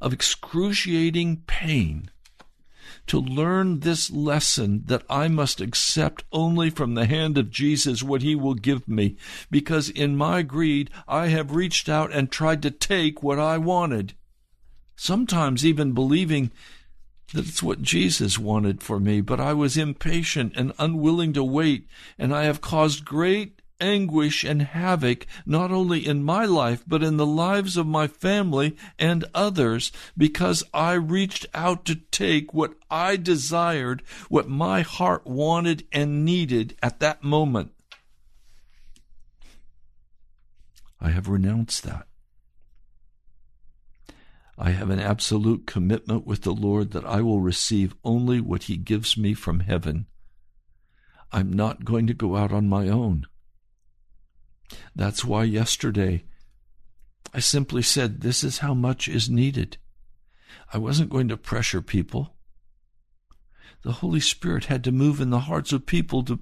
of 0.00 0.12
excruciating 0.12 1.42
pain 1.46 2.10
to 3.06 3.20
learn 3.20 3.80
this 3.80 4.10
lesson 4.10 4.82
that 4.86 5.04
I 5.08 5.28
must 5.28 5.60
accept 5.60 6.24
only 6.32 6.70
from 6.70 6.94
the 6.94 7.06
hand 7.06 7.38
of 7.38 7.50
Jesus 7.50 8.02
what 8.02 8.22
he 8.22 8.34
will 8.34 8.54
give 8.54 8.88
me, 8.88 9.16
because 9.50 9.88
in 9.88 10.16
my 10.16 10.42
greed 10.42 10.90
I 11.06 11.28
have 11.28 11.54
reached 11.54 11.88
out 11.88 12.12
and 12.12 12.30
tried 12.30 12.62
to 12.62 12.70
take 12.70 13.22
what 13.22 13.38
I 13.38 13.58
wanted, 13.58 14.14
sometimes 14.96 15.64
even 15.64 15.92
believing 15.92 16.50
that 17.34 17.48
it's 17.48 17.62
what 17.62 17.82
Jesus 17.82 18.38
wanted 18.38 18.82
for 18.82 19.00
me, 19.00 19.20
but 19.20 19.40
I 19.40 19.52
was 19.52 19.76
impatient 19.76 20.52
and 20.56 20.72
unwilling 20.78 21.32
to 21.32 21.44
wait, 21.44 21.88
and 22.18 22.34
I 22.34 22.44
have 22.44 22.60
caused 22.60 23.04
great 23.04 23.55
anguish 23.80 24.44
and 24.44 24.62
havoc 24.62 25.26
not 25.44 25.70
only 25.70 26.06
in 26.06 26.22
my 26.22 26.44
life 26.44 26.82
but 26.86 27.02
in 27.02 27.16
the 27.16 27.26
lives 27.26 27.76
of 27.76 27.86
my 27.86 28.06
family 28.06 28.76
and 28.98 29.24
others 29.34 29.92
because 30.16 30.64
I 30.72 30.92
reached 30.92 31.46
out 31.54 31.84
to 31.86 31.96
take 31.96 32.54
what 32.54 32.74
I 32.90 33.16
desired, 33.16 34.02
what 34.28 34.48
my 34.48 34.82
heart 34.82 35.26
wanted 35.26 35.86
and 35.92 36.24
needed 36.24 36.76
at 36.82 37.00
that 37.00 37.22
moment. 37.22 37.72
I 41.00 41.10
have 41.10 41.28
renounced 41.28 41.82
that. 41.84 42.06
I 44.58 44.70
have 44.70 44.88
an 44.88 45.00
absolute 45.00 45.66
commitment 45.66 46.26
with 46.26 46.42
the 46.42 46.54
Lord 46.54 46.92
that 46.92 47.04
I 47.04 47.20
will 47.20 47.40
receive 47.40 47.94
only 48.02 48.40
what 48.40 48.64
He 48.64 48.76
gives 48.76 49.16
me 49.16 49.34
from 49.34 49.60
heaven. 49.60 50.06
I'm 51.30 51.52
not 51.52 51.84
going 51.84 52.06
to 52.06 52.14
go 52.14 52.36
out 52.36 52.52
on 52.52 52.68
my 52.68 52.88
own. 52.88 53.26
That's 54.94 55.24
why 55.24 55.44
yesterday 55.44 56.24
I 57.32 57.40
simply 57.40 57.82
said, 57.82 58.20
This 58.20 58.42
is 58.42 58.58
how 58.58 58.74
much 58.74 59.08
is 59.08 59.28
needed. 59.28 59.76
I 60.72 60.78
wasn't 60.78 61.10
going 61.10 61.28
to 61.28 61.36
pressure 61.36 61.82
people. 61.82 62.34
The 63.82 63.92
Holy 63.92 64.20
Spirit 64.20 64.64
had 64.64 64.82
to 64.84 64.92
move 64.92 65.20
in 65.20 65.30
the 65.30 65.40
hearts 65.40 65.72
of 65.72 65.86
people 65.86 66.24
to, 66.24 66.40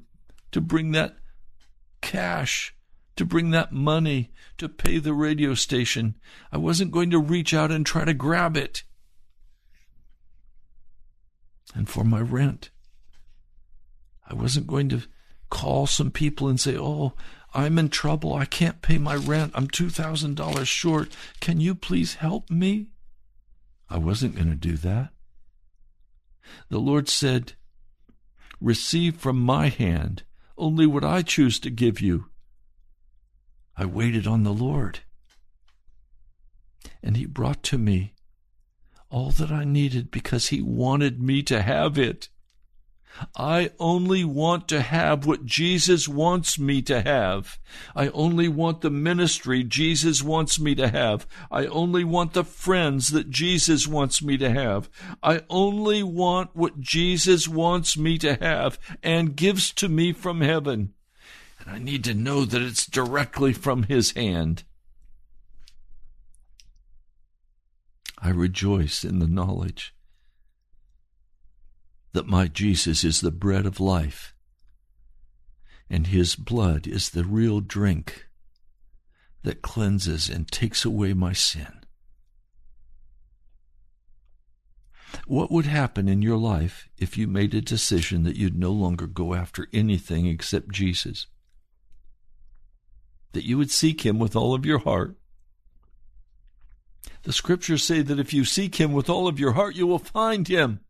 to 0.53 0.61
bring 0.61 0.93
that 0.93 1.17
cash, 2.01 2.75
to 3.17 3.25
bring 3.25 3.51
that 3.51 3.73
money, 3.73 4.33
to 4.59 4.69
pay 4.69 4.99
the 4.99 5.13
radio 5.13 5.55
station. 5.55 6.15
I 6.53 6.59
wasn't 6.59 6.93
going 6.93 7.11
to 7.11 7.19
reach 7.19 7.53
out 7.53 7.71
and 7.71 7.85
try 7.85 8.05
to 8.05 8.15
grab 8.15 8.57
it. 8.57 8.85
And 11.75 11.89
for 11.89 12.05
my 12.05 12.21
rent, 12.21 12.71
I 14.29 14.35
wasn't 14.35 14.67
going 14.67 14.89
to 14.91 15.03
call 15.51 15.87
some 15.87 16.11
people 16.11 16.49
and 16.49 16.59
say, 16.59 16.77
Oh, 16.79 17.15
I'm 17.55 17.79
in 17.79 17.89
trouble. 17.89 18.35
I 18.35 18.47
can't 18.47 18.83
pay 18.83 18.99
my 18.99 19.15
rent. 19.15 19.53
I'm 19.55 19.69
$2,000 19.69 20.67
short. 20.67 21.17
Can 21.41 21.61
you 21.61 21.75
please 21.75 22.15
help 22.15 22.51
me? 22.51 22.89
I 23.89 23.99
wasn't 23.99 24.35
going 24.35 24.51
to 24.51 24.57
do 24.57 24.77
that. 24.79 25.11
The 26.69 26.79
Lord 26.79 27.09
said, 27.09 27.53
Receive 28.61 29.17
from 29.17 29.39
my 29.39 29.69
hand 29.69 30.25
only 30.57 30.87
what 30.87 31.05
I 31.05 31.23
choose 31.23 31.59
to 31.61 31.71
give 31.71 32.01
you. 32.01 32.27
I 33.77 33.85
waited 33.85 34.27
on 34.27 34.45
the 34.45 34.53
Lord, 34.53 35.01
and 37.03 37.17
He 37.17 37.27
brought 37.27 37.63
to 37.65 37.79
me 37.79 38.15
all 39.11 39.31
that 39.33 39.51
I 39.51 39.65
needed 39.65 40.11
because 40.11 40.49
He 40.49 40.63
wanted 40.63 41.21
me 41.21 41.43
to 41.45 41.63
have 41.63 41.99
it. 41.99 42.29
I 43.37 43.71
only 43.79 44.25
want 44.25 44.69
to 44.69 44.81
have 44.81 45.25
what 45.27 45.45
Jesus 45.45 46.09
wants 46.09 46.59
me 46.59 46.83
to 46.83 47.03
have. 47.03 47.59
I 47.95 48.09
only 48.09 48.49
want 48.49 48.81
the 48.81 48.91
ministry 48.91 49.63
Jesus 49.63 50.23
wants 50.23 50.59
me 50.59 50.75
to 50.75 50.89
have. 50.89 51.27
I 51.51 51.67
only 51.67 52.05
want 52.05 52.33
the 52.33 52.45
friends 52.45 53.11
that 53.11 53.31
Jesus 53.31 53.87
wants 53.87 54.23
me 54.23 54.37
to 54.39 54.51
have. 54.51 54.89
I 55.23 55.43
only 55.49 56.03
want 56.03 56.51
what 56.55 56.81
Jesus 56.81 57.47
wants 57.47 57.97
me 57.97 58.19
to 58.19 58.35
have 58.35 58.79
and 59.03 59.37
gives 59.37 59.73
to 59.75 59.89
me 59.89 60.13
from 60.13 60.41
heaven. 60.41 60.95
And 61.61 61.71
I 61.71 61.79
need 61.79 62.05
to 62.05 62.15
know 62.15 62.45
that 62.45 62.63
it's 62.63 62.87
directly 62.87 63.53
from 63.53 63.85
His 63.85 64.13
hand. 64.13 64.65
I 68.19 68.31
rejoice 68.31 69.05
in 69.05 69.19
the 69.19 69.29
knowledge 69.29 69.94
that 72.15 72.29
my 72.29 72.47
Jesus 72.47 73.03
is 73.03 73.21
the 73.21 73.33
bread 73.33 73.67
of 73.67 73.81
life, 73.81 74.35
and 75.91 76.07
his 76.07 76.37
blood 76.37 76.87
is 76.87 77.11
the 77.11 77.25
real 77.25 77.61
drink 77.61 78.29
that 79.43 79.63
cleanses 79.63 80.29
and 80.29 80.51
takes 80.51 80.85
away 80.85 81.13
my 81.13 81.33
sin. 81.33 81.81
What 85.27 85.51
would 85.51 85.67
happen 85.67 86.09
in 86.09 86.23
your 86.23 86.37
life 86.37 86.89
if 86.97 87.19
you 87.19 87.27
made 87.27 87.53
a 87.53 87.61
decision 87.61 88.23
that 88.23 88.37
you'd 88.37 88.57
no 88.57 88.71
longer 88.71 89.09
go 89.09 89.35
after 89.35 89.67
anything 89.73 90.27
except 90.27 90.71
Jesus? 90.71 91.27
That 93.33 93.45
you 93.45 93.59
would 93.59 93.73
seek 93.73 94.07
Him 94.07 94.21
with 94.21 94.37
all 94.37 94.55
of 94.55 94.65
your 94.65 94.79
heart. 94.79 95.17
The 97.25 97.33
scriptures 97.33 97.83
say 97.83 98.03
that 98.03 98.21
if 98.21 98.33
you 98.33 98.45
seek 98.45 98.77
Him 98.77 98.93
with 98.93 99.11
all 99.11 99.27
of 99.27 99.41
your 99.41 99.53
heart, 99.53 99.75
you 99.75 99.89
will 99.89 99.99
find 99.99 100.47
Him. 100.47 100.84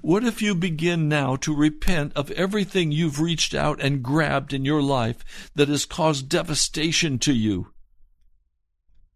What 0.00 0.24
if 0.24 0.40
you 0.40 0.54
begin 0.54 1.08
now 1.08 1.36
to 1.36 1.54
repent 1.54 2.12
of 2.14 2.30
everything 2.32 2.92
you've 2.92 3.20
reached 3.20 3.54
out 3.54 3.80
and 3.80 4.02
grabbed 4.02 4.52
in 4.52 4.64
your 4.64 4.82
life 4.82 5.50
that 5.54 5.68
has 5.68 5.84
caused 5.84 6.28
devastation 6.28 7.18
to 7.20 7.32
you? 7.32 7.72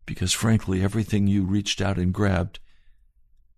Because 0.05 0.33
frankly, 0.33 0.83
everything 0.83 1.27
you 1.27 1.45
reached 1.45 1.81
out 1.81 1.99
and 1.99 2.13
grabbed 2.13 2.59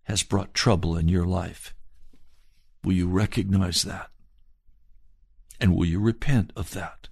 has 0.04 0.22
brought 0.22 0.54
trouble 0.54 0.96
in 0.96 1.08
your 1.08 1.26
life. 1.26 1.74
Will 2.84 2.94
you 2.94 3.08
recognize 3.08 3.82
that? 3.82 4.08
And 5.60 5.74
will 5.74 5.86
you 5.86 6.00
repent 6.00 6.52
of 6.56 6.70
that? 6.72 7.08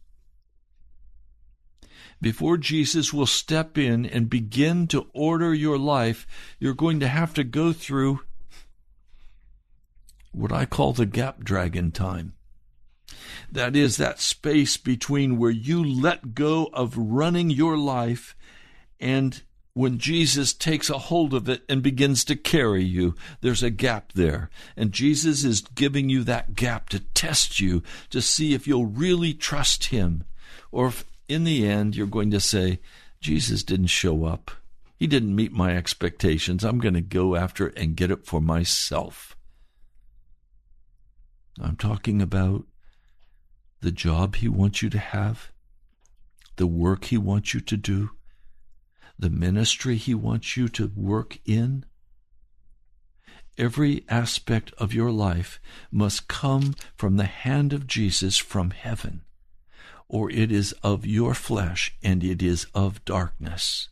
Before 2.21 2.57
Jesus 2.57 3.13
will 3.13 3.27
step 3.27 3.77
in 3.77 4.07
and 4.07 4.31
begin 4.31 4.87
to 4.89 5.09
order 5.13 5.53
your 5.53 5.79
life, 5.79 6.27
you're 6.59 6.73
going 6.73 7.01
to 7.01 7.09
have 7.09 7.35
to 7.35 7.45
go 7.45 7.73
through 7.73 8.21
what 10.37 10.53
I 10.53 10.67
call 10.67 10.93
the 10.93 11.07
gap 11.07 11.43
dragon 11.43 11.91
time. 11.91 12.35
That 13.51 13.75
is 13.75 13.97
that 13.97 14.21
space 14.21 14.77
between 14.77 15.39
where 15.39 15.51
you 15.51 15.83
let 15.83 16.35
go 16.35 16.69
of 16.73 16.97
running 16.97 17.51
your 17.51 17.77
life 17.77 18.37
and 19.01 19.43
when 19.73 19.99
Jesus 19.99 20.55
takes 20.55 20.89
a 20.89 20.97
hold 20.97 21.35
of 21.35 21.51
it 21.51 21.63
and 21.69 21.83
begins 21.83 22.25
to 22.25 22.35
carry 22.35 22.83
you, 22.83 23.15
there's 23.43 23.63
a 23.63 23.69
gap 23.69 24.13
there. 24.15 24.49
And 24.75 24.91
Jesus 24.91 25.45
is 25.45 25.61
giving 25.61 26.09
you 26.09 26.25
that 26.25 26.55
gap 26.55 26.89
to 26.89 27.01
test 27.01 27.61
you 27.61 27.83
to 28.09 28.23
see 28.23 28.55
if 28.55 28.67
you'll 28.67 28.87
really 28.87 29.35
trust 29.35 29.89
Him. 29.89 30.25
Or 30.73 30.87
if 30.87 31.05
in 31.29 31.45
the 31.45 31.69
end 31.69 31.95
you're 31.95 32.07
going 32.07 32.31
to 32.31 32.41
say, 32.41 32.81
Jesus 33.21 33.63
didn't 33.63 33.89
show 33.89 34.25
up. 34.25 34.51
He 34.97 35.07
didn't 35.07 35.37
meet 35.37 35.53
my 35.53 35.77
expectations. 35.77 36.65
I'm 36.65 36.79
going 36.79 36.95
to 36.95 37.03
go 37.03 37.37
after 37.37 37.67
it 37.67 37.79
and 37.79 37.97
get 37.97 38.11
it 38.11 38.25
for 38.25 38.41
myself. 38.41 39.36
I'm 41.61 41.77
talking 41.77 42.21
about 42.21 42.65
the 43.81 43.91
job 43.91 44.37
He 44.37 44.49
wants 44.49 44.83
you 44.83 44.91
to 44.91 44.99
have, 44.99 45.53
the 46.57 46.67
work 46.67 47.07
He 47.07 47.17
wants 47.17 47.55
you 47.55 47.61
to 47.61 47.77
do, 47.77 48.11
the 49.19 49.31
ministry 49.31 49.97
He 49.97 50.15
wants 50.15 50.57
you 50.57 50.69
to 50.69 50.93
work 50.95 51.39
in. 51.45 51.85
Every 53.59 54.05
aspect 54.09 54.73
of 54.77 54.93
your 54.93 55.11
life 55.11 55.61
must 55.91 56.29
come 56.29 56.75
from 56.95 57.17
the 57.17 57.25
hand 57.25 57.73
of 57.73 57.87
Jesus 57.87 58.37
from 58.37 58.71
heaven, 58.71 59.23
or 60.09 60.31
it 60.31 60.53
is 60.53 60.73
of 60.83 61.07
your 61.07 61.33
flesh 61.33 61.97
and 62.03 62.23
it 62.23 62.43
is 62.43 62.67
of 62.75 63.03
darkness. 63.07 63.89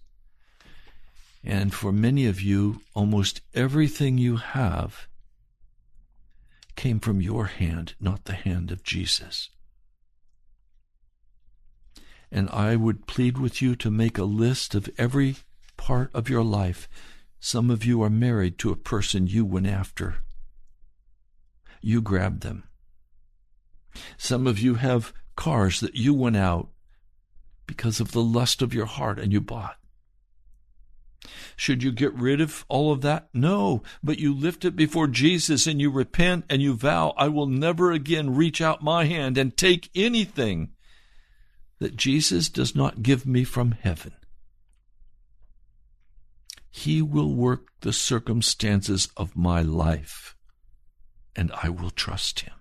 And 1.43 1.73
for 1.73 1.93
many 1.93 2.27
of 2.27 2.43
you, 2.43 2.83
almost 2.95 3.41
everything 3.55 4.19
you 4.19 4.37
have 4.37 5.09
came 6.77 7.01
from 7.01 7.21
your 7.21 7.47
hand, 7.47 7.95
not 8.01 8.25
the 8.25 8.35
hand 8.35 8.71
of 8.71 8.83
Jesus. 8.83 9.51
And 12.31 12.51
I 12.51 12.77
would 12.77 13.07
plead 13.07 13.39
with 13.39 13.63
you 13.63 13.77
to 13.77 13.91
make 13.91 14.19
a 14.19 14.25
list 14.25 14.75
of 14.75 14.89
every 14.99 15.37
part 15.77 16.11
of 16.15 16.29
your 16.29 16.43
life. 16.43 16.89
Some 17.39 17.71
of 17.71 17.85
you 17.85 18.03
are 18.03 18.11
married 18.11 18.59
to 18.59 18.73
a 18.73 18.77
person 18.77 19.27
you 19.27 19.45
went 19.45 19.67
after. 19.67 20.17
You 21.81 22.01
grabbed 22.01 22.43
them. 22.43 22.65
Some 24.17 24.47
of 24.47 24.59
you 24.59 24.75
have 24.75 25.13
cars 25.37 25.81
that 25.81 25.95
you 25.95 26.15
went 26.15 26.37
out 26.37 26.71
because 27.67 28.01
of 28.01 28.13
the 28.13 28.23
lust 28.23 28.63
of 28.63 28.75
your 28.75 28.87
heart 28.87 29.19
and 29.19 29.33
you 29.33 29.41
bought. 29.41 29.77
Should 31.57 31.83
you 31.83 31.93
get 31.93 32.13
rid 32.15 32.41
of 32.41 32.65
all 32.69 32.93
of 32.93 33.01
that? 33.03 33.29
No, 33.33 33.83
but 34.03 34.19
you 34.19 34.35
lift 34.35 34.65
it 34.65 34.77
before 34.77 35.07
Jesus 35.07 35.67
and 35.67 35.81
you 35.81 35.91
repent 35.91 36.45
and 36.51 36.61
you 36.61 36.75
vow, 36.75 37.15
I 37.17 37.29
will 37.29 37.47
never 37.47 37.93
again 37.93 38.35
reach 38.35 38.61
out 38.61 38.83
my 38.83 39.05
hand 39.05 39.39
and 39.39 39.57
take 39.57 39.91
anything 39.95 40.71
that 41.79 41.97
Jesus 41.97 42.49
does 42.49 42.75
not 42.75 43.03
give 43.03 43.27
me 43.27 43.45
from 43.45 43.73
heaven. 43.73 44.13
He 46.71 47.01
will 47.01 47.33
work 47.33 47.69
the 47.83 47.93
circumstances 47.93 49.09
of 49.17 49.37
my 49.37 49.63
life, 49.63 50.35
and 51.37 51.53
I 51.63 51.69
will 51.69 51.91
trust 51.91 52.41
Him. 52.41 52.55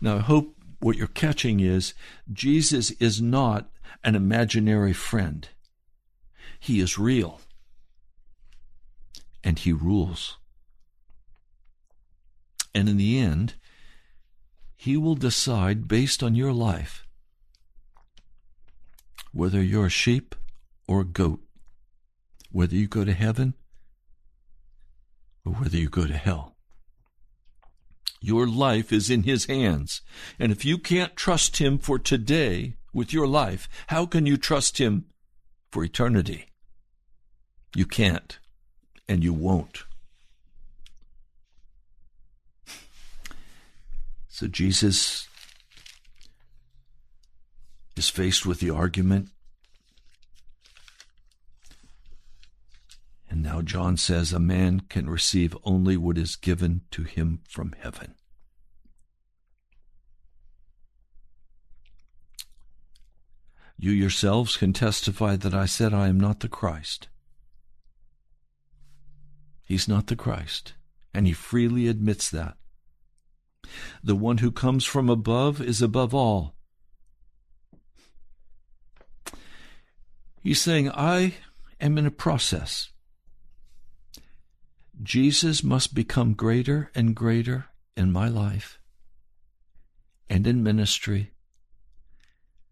Now, 0.00 0.16
I 0.16 0.20
hope 0.20 0.56
what 0.78 0.96
you're 0.96 1.06
catching 1.06 1.60
is 1.60 1.94
Jesus 2.32 2.90
is 2.92 3.20
not 3.20 3.70
an 4.04 4.14
imaginary 4.14 4.92
friend. 4.92 5.48
He 6.64 6.80
is 6.80 6.96
real. 6.96 7.42
And 9.42 9.58
He 9.58 9.70
rules. 9.70 10.38
And 12.74 12.88
in 12.88 12.96
the 12.96 13.18
end, 13.18 13.56
He 14.74 14.96
will 14.96 15.14
decide 15.14 15.86
based 15.86 16.22
on 16.22 16.34
your 16.34 16.54
life 16.54 17.06
whether 19.30 19.62
you're 19.62 19.84
a 19.84 19.90
sheep 19.90 20.34
or 20.88 21.02
a 21.02 21.04
goat, 21.04 21.40
whether 22.50 22.74
you 22.74 22.86
go 22.86 23.04
to 23.04 23.12
heaven 23.12 23.52
or 25.44 25.52
whether 25.52 25.76
you 25.76 25.90
go 25.90 26.06
to 26.06 26.16
hell. 26.16 26.56
Your 28.22 28.46
life 28.46 28.90
is 28.90 29.10
in 29.10 29.24
His 29.24 29.44
hands. 29.44 30.00
And 30.38 30.50
if 30.50 30.64
you 30.64 30.78
can't 30.78 31.14
trust 31.14 31.58
Him 31.58 31.76
for 31.76 31.98
today 31.98 32.76
with 32.94 33.12
your 33.12 33.26
life, 33.26 33.68
how 33.88 34.06
can 34.06 34.24
you 34.24 34.38
trust 34.38 34.78
Him 34.78 35.04
for 35.70 35.84
eternity? 35.84 36.46
You 37.74 37.86
can't, 37.86 38.38
and 39.08 39.24
you 39.24 39.32
won't. 39.32 39.84
So 44.28 44.46
Jesus 44.46 45.28
is 47.96 48.08
faced 48.08 48.44
with 48.44 48.60
the 48.60 48.70
argument. 48.70 49.30
And 53.28 53.42
now 53.42 53.62
John 53.62 53.96
says 53.96 54.32
a 54.32 54.38
man 54.38 54.80
can 54.88 55.08
receive 55.08 55.56
only 55.64 55.96
what 55.96 56.18
is 56.18 56.36
given 56.36 56.82
to 56.92 57.02
him 57.02 57.40
from 57.48 57.74
heaven. 57.80 58.14
You 63.76 63.90
yourselves 63.90 64.56
can 64.56 64.72
testify 64.72 65.36
that 65.36 65.54
I 65.54 65.66
said 65.66 65.92
I 65.92 66.08
am 66.08 66.18
not 66.18 66.40
the 66.40 66.48
Christ. 66.48 67.08
He's 69.64 69.88
not 69.88 70.06
the 70.06 70.16
Christ, 70.16 70.74
and 71.12 71.26
he 71.26 71.32
freely 71.32 71.88
admits 71.88 72.30
that. 72.30 72.56
The 74.02 74.14
one 74.14 74.38
who 74.38 74.52
comes 74.52 74.84
from 74.84 75.08
above 75.08 75.60
is 75.60 75.80
above 75.80 76.14
all. 76.14 76.54
He's 80.40 80.60
saying, 80.60 80.90
I 80.90 81.34
am 81.80 81.96
in 81.96 82.06
a 82.06 82.10
process. 82.10 82.90
Jesus 85.02 85.64
must 85.64 85.94
become 85.94 86.34
greater 86.34 86.90
and 86.94 87.16
greater 87.16 87.66
in 87.96 88.12
my 88.12 88.28
life 88.28 88.78
and 90.28 90.46
in 90.46 90.62
ministry, 90.62 91.32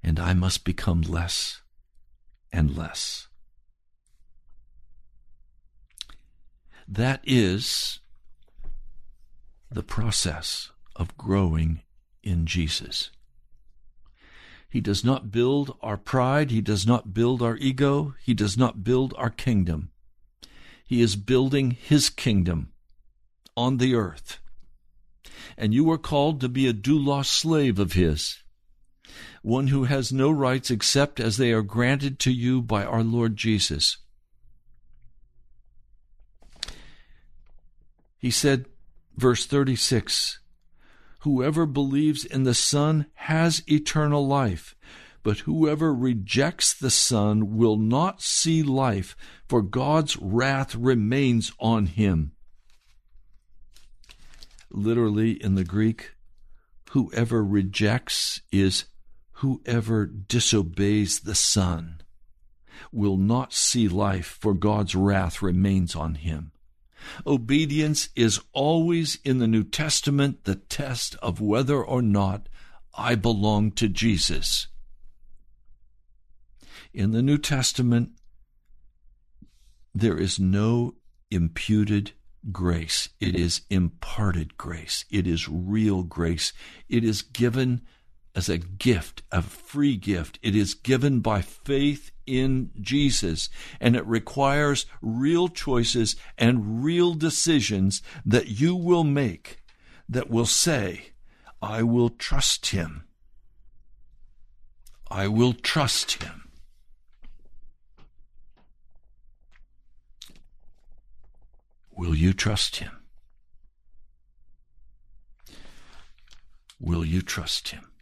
and 0.02 0.20
I 0.20 0.34
must 0.34 0.64
become 0.64 1.00
less 1.00 1.62
and 2.52 2.76
less. 2.76 3.28
That 6.92 7.22
is 7.24 8.00
the 9.70 9.82
process 9.82 10.72
of 10.94 11.16
growing 11.16 11.80
in 12.22 12.44
Jesus. 12.44 13.10
He 14.68 14.82
does 14.82 15.02
not 15.02 15.30
build 15.30 15.74
our 15.80 15.96
pride. 15.96 16.50
He 16.50 16.60
does 16.60 16.86
not 16.86 17.14
build 17.14 17.40
our 17.40 17.56
ego. 17.56 18.12
He 18.22 18.34
does 18.34 18.58
not 18.58 18.84
build 18.84 19.14
our 19.16 19.30
kingdom. 19.30 19.90
He 20.84 21.00
is 21.00 21.16
building 21.16 21.70
His 21.70 22.10
kingdom 22.10 22.72
on 23.56 23.78
the 23.78 23.94
earth. 23.94 24.38
And 25.56 25.72
you 25.72 25.90
are 25.90 25.96
called 25.96 26.42
to 26.42 26.48
be 26.50 26.68
a 26.68 26.74
doulos 26.74 27.24
slave 27.24 27.78
of 27.78 27.94
His, 27.94 28.42
one 29.40 29.68
who 29.68 29.84
has 29.84 30.12
no 30.12 30.30
rights 30.30 30.70
except 30.70 31.20
as 31.20 31.38
they 31.38 31.52
are 31.52 31.62
granted 31.62 32.18
to 32.18 32.30
you 32.30 32.60
by 32.60 32.84
our 32.84 33.02
Lord 33.02 33.38
Jesus. 33.38 33.96
He 38.22 38.30
said, 38.30 38.66
verse 39.16 39.46
36, 39.46 40.38
Whoever 41.22 41.66
believes 41.66 42.24
in 42.24 42.44
the 42.44 42.54
Son 42.54 43.06
has 43.14 43.64
eternal 43.66 44.24
life, 44.24 44.76
but 45.24 45.40
whoever 45.40 45.92
rejects 45.92 46.72
the 46.72 46.90
Son 46.90 47.56
will 47.56 47.76
not 47.76 48.22
see 48.22 48.62
life, 48.62 49.16
for 49.48 49.60
God's 49.60 50.16
wrath 50.16 50.76
remains 50.76 51.50
on 51.58 51.86
him. 51.86 52.30
Literally 54.70 55.32
in 55.32 55.56
the 55.56 55.64
Greek, 55.64 56.12
whoever 56.90 57.44
rejects 57.44 58.40
is 58.52 58.84
whoever 59.32 60.06
disobeys 60.06 61.20
the 61.20 61.34
Son 61.34 62.00
will 62.92 63.16
not 63.16 63.52
see 63.52 63.88
life, 63.88 64.38
for 64.40 64.54
God's 64.54 64.94
wrath 64.94 65.42
remains 65.42 65.96
on 65.96 66.14
him. 66.14 66.51
Obedience 67.26 68.08
is 68.14 68.40
always 68.52 69.18
in 69.24 69.38
the 69.38 69.46
New 69.46 69.64
Testament 69.64 70.44
the 70.44 70.56
test 70.56 71.16
of 71.22 71.40
whether 71.40 71.82
or 71.82 72.02
not 72.02 72.48
I 72.94 73.14
belong 73.14 73.72
to 73.72 73.88
Jesus. 73.88 74.68
In 76.92 77.12
the 77.12 77.22
New 77.22 77.38
Testament, 77.38 78.10
there 79.94 80.18
is 80.18 80.38
no 80.38 80.94
imputed 81.30 82.12
grace. 82.50 83.08
It 83.20 83.34
is 83.34 83.62
imparted 83.70 84.56
grace. 84.56 85.04
It 85.10 85.26
is 85.26 85.48
real 85.48 86.02
grace. 86.02 86.52
It 86.88 87.04
is 87.04 87.22
given 87.22 87.82
as 88.34 88.48
a 88.48 88.58
gift, 88.58 89.22
a 89.30 89.42
free 89.42 89.96
gift. 89.96 90.38
It 90.42 90.56
is 90.56 90.74
given 90.74 91.20
by 91.20 91.42
faith 91.42 92.10
in 92.26 92.70
Jesus, 92.80 93.48
and 93.80 93.96
it 93.96 94.06
requires 94.06 94.86
real 95.00 95.48
choices 95.48 96.16
and 96.38 96.84
real 96.84 97.14
decisions 97.14 98.02
that 98.24 98.48
you 98.48 98.74
will 98.74 99.04
make 99.04 99.62
that 100.08 100.30
will 100.30 100.46
say, 100.46 101.12
I 101.60 101.82
will 101.82 102.10
trust 102.10 102.66
him. 102.66 103.04
I 105.10 105.28
will 105.28 105.52
trust 105.52 106.22
him. 106.22 106.48
Will 111.94 112.14
you 112.14 112.32
trust 112.32 112.76
him? 112.76 112.90
Will 116.80 117.04
you 117.04 117.22
trust 117.22 117.68
him? 117.68 117.92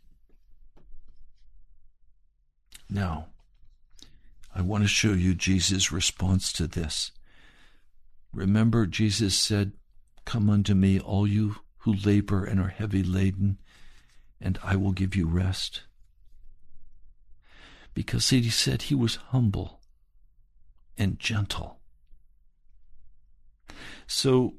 Now, 2.89 3.27
I 4.55 4.63
want 4.63 4.85
to 4.85 4.89
show 4.89 5.13
you 5.13 5.35
Jesus' 5.35 5.93
response 5.93 6.53
to 6.55 6.67
this. 6.67 7.13
Remember, 8.33 8.87
Jesus 8.87 9.37
said, 9.37 9.73
Come 10.25 10.51
unto 10.51 10.75
me, 10.75 11.01
all 11.01 11.27
you 11.27 11.57
who 11.79 11.95
labor 11.95 12.45
and 12.45 12.61
are 12.61 12.69
heavy 12.69 13.03
laden, 13.03 13.59
and 14.41 14.59
I 14.63 14.77
will 14.77 14.93
give 14.93 15.17
you 15.17 15.27
rest. 15.27 15.83
Because 17.95 18.31
he 18.31 18.49
said 18.51 18.83
he 18.83 18.95
was 18.95 19.17
humble 19.17 19.81
and 20.97 21.19
gentle. 21.19 21.81
So 24.07 24.55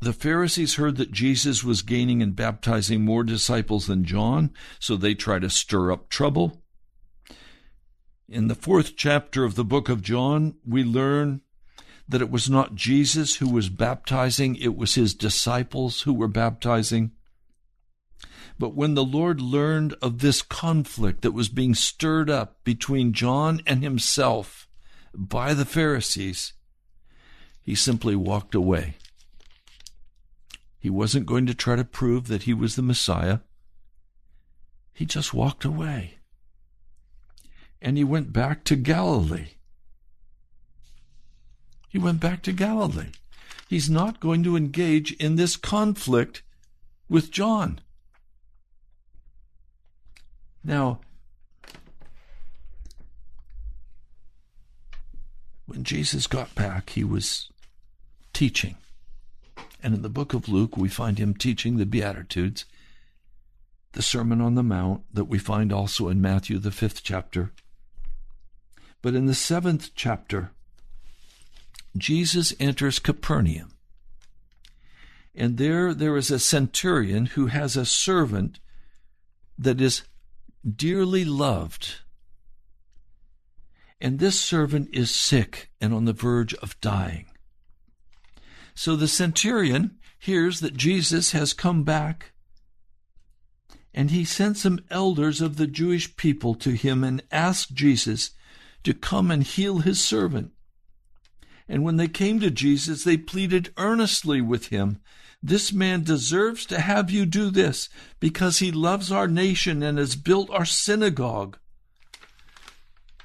the 0.00 0.12
Pharisees 0.12 0.74
heard 0.74 0.96
that 0.96 1.12
Jesus 1.12 1.62
was 1.62 1.82
gaining 1.82 2.22
and 2.22 2.34
baptizing 2.34 3.04
more 3.04 3.22
disciples 3.22 3.86
than 3.86 4.04
John, 4.04 4.50
so 4.80 4.96
they 4.96 5.14
try 5.14 5.38
to 5.38 5.48
stir 5.48 5.92
up 5.92 6.08
trouble. 6.08 6.61
In 8.32 8.48
the 8.48 8.54
fourth 8.54 8.96
chapter 8.96 9.44
of 9.44 9.56
the 9.56 9.64
book 9.64 9.90
of 9.90 10.00
John, 10.00 10.54
we 10.66 10.82
learn 10.84 11.42
that 12.08 12.22
it 12.22 12.30
was 12.30 12.48
not 12.48 12.74
Jesus 12.74 13.36
who 13.36 13.48
was 13.50 13.68
baptizing, 13.68 14.56
it 14.56 14.74
was 14.74 14.94
his 14.94 15.14
disciples 15.14 16.00
who 16.00 16.14
were 16.14 16.28
baptizing. 16.28 17.12
But 18.58 18.74
when 18.74 18.94
the 18.94 19.04
Lord 19.04 19.42
learned 19.42 19.96
of 20.00 20.20
this 20.20 20.40
conflict 20.40 21.20
that 21.20 21.32
was 21.32 21.50
being 21.50 21.74
stirred 21.74 22.30
up 22.30 22.64
between 22.64 23.12
John 23.12 23.60
and 23.66 23.82
himself 23.82 24.66
by 25.12 25.52
the 25.52 25.66
Pharisees, 25.66 26.54
he 27.60 27.74
simply 27.74 28.16
walked 28.16 28.54
away. 28.54 28.94
He 30.78 30.88
wasn't 30.88 31.26
going 31.26 31.44
to 31.44 31.54
try 31.54 31.76
to 31.76 31.84
prove 31.84 32.28
that 32.28 32.44
he 32.44 32.54
was 32.54 32.76
the 32.76 32.82
Messiah. 32.82 33.40
He 34.94 35.04
just 35.04 35.34
walked 35.34 35.66
away 35.66 36.14
and 37.82 37.98
he 37.98 38.04
went 38.04 38.32
back 38.32 38.64
to 38.64 38.76
Galilee. 38.76 39.48
He 41.88 41.98
went 41.98 42.20
back 42.20 42.42
to 42.44 42.52
Galilee. 42.52 43.10
He's 43.68 43.90
not 43.90 44.20
going 44.20 44.42
to 44.44 44.56
engage 44.56 45.12
in 45.14 45.36
this 45.36 45.56
conflict 45.56 46.42
with 47.08 47.30
John. 47.30 47.80
Now, 50.64 51.00
when 55.66 55.84
Jesus 55.84 56.26
got 56.26 56.54
back, 56.54 56.90
he 56.90 57.02
was 57.02 57.50
teaching. 58.32 58.76
And 59.82 59.94
in 59.94 60.02
the 60.02 60.08
book 60.08 60.32
of 60.32 60.48
Luke, 60.48 60.76
we 60.76 60.88
find 60.88 61.18
him 61.18 61.34
teaching 61.34 61.76
the 61.76 61.86
Beatitudes, 61.86 62.64
the 63.92 64.02
Sermon 64.02 64.40
on 64.40 64.54
the 64.54 64.62
Mount 64.62 65.02
that 65.12 65.24
we 65.24 65.38
find 65.38 65.72
also 65.72 66.08
in 66.08 66.22
Matthew, 66.22 66.58
the 66.58 66.70
fifth 66.70 67.02
chapter. 67.02 67.50
But 69.02 69.14
in 69.14 69.26
the 69.26 69.34
seventh 69.34 69.90
chapter, 69.96 70.52
Jesus 71.96 72.54
enters 72.60 73.00
Capernaum. 73.00 73.72
And 75.34 75.58
there, 75.58 75.92
there 75.92 76.16
is 76.16 76.30
a 76.30 76.38
centurion 76.38 77.26
who 77.26 77.46
has 77.46 77.76
a 77.76 77.84
servant 77.84 78.60
that 79.58 79.80
is 79.80 80.02
dearly 80.64 81.24
loved. 81.24 81.96
And 84.00 84.18
this 84.18 84.40
servant 84.40 84.90
is 84.92 85.14
sick 85.14 85.70
and 85.80 85.92
on 85.92 86.04
the 86.04 86.12
verge 86.12 86.54
of 86.54 86.80
dying. 86.80 87.26
So 88.74 88.94
the 88.94 89.08
centurion 89.08 89.98
hears 90.18 90.60
that 90.60 90.76
Jesus 90.76 91.32
has 91.32 91.52
come 91.52 91.82
back, 91.82 92.32
and 93.92 94.10
he 94.10 94.24
sent 94.24 94.56
some 94.56 94.80
elders 94.90 95.40
of 95.40 95.56
the 95.56 95.66
Jewish 95.66 96.16
people 96.16 96.54
to 96.56 96.70
him 96.70 97.04
and 97.04 97.22
asked 97.30 97.74
Jesus 97.74 98.30
to 98.84 98.94
come 98.94 99.30
and 99.30 99.42
heal 99.42 99.78
his 99.78 100.02
servant. 100.02 100.52
And 101.68 101.84
when 101.84 101.96
they 101.96 102.08
came 102.08 102.40
to 102.40 102.50
Jesus, 102.50 103.04
they 103.04 103.16
pleaded 103.16 103.72
earnestly 103.76 104.40
with 104.40 104.68
him, 104.68 105.00
This 105.42 105.72
man 105.72 106.02
deserves 106.02 106.66
to 106.66 106.80
have 106.80 107.10
you 107.10 107.24
do 107.26 107.50
this, 107.50 107.88
because 108.20 108.58
he 108.58 108.70
loves 108.70 109.10
our 109.10 109.28
nation 109.28 109.82
and 109.82 109.98
has 109.98 110.16
built 110.16 110.50
our 110.50 110.64
synagogue. 110.64 111.58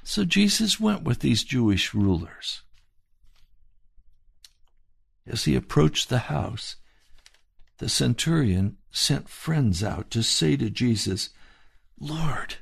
So 0.02 0.24
Jesus 0.24 0.80
went 0.80 1.02
with 1.02 1.20
these 1.20 1.44
Jewish 1.44 1.92
rulers. 1.92 2.62
As 5.26 5.44
he 5.44 5.54
approached 5.54 6.08
the 6.08 6.18
house, 6.18 6.76
the 7.76 7.88
centurion 7.88 8.78
sent 8.90 9.28
friends 9.28 9.84
out 9.84 10.10
to 10.12 10.22
say 10.22 10.56
to 10.56 10.70
Jesus, 10.70 11.30
Lord, 12.00 12.56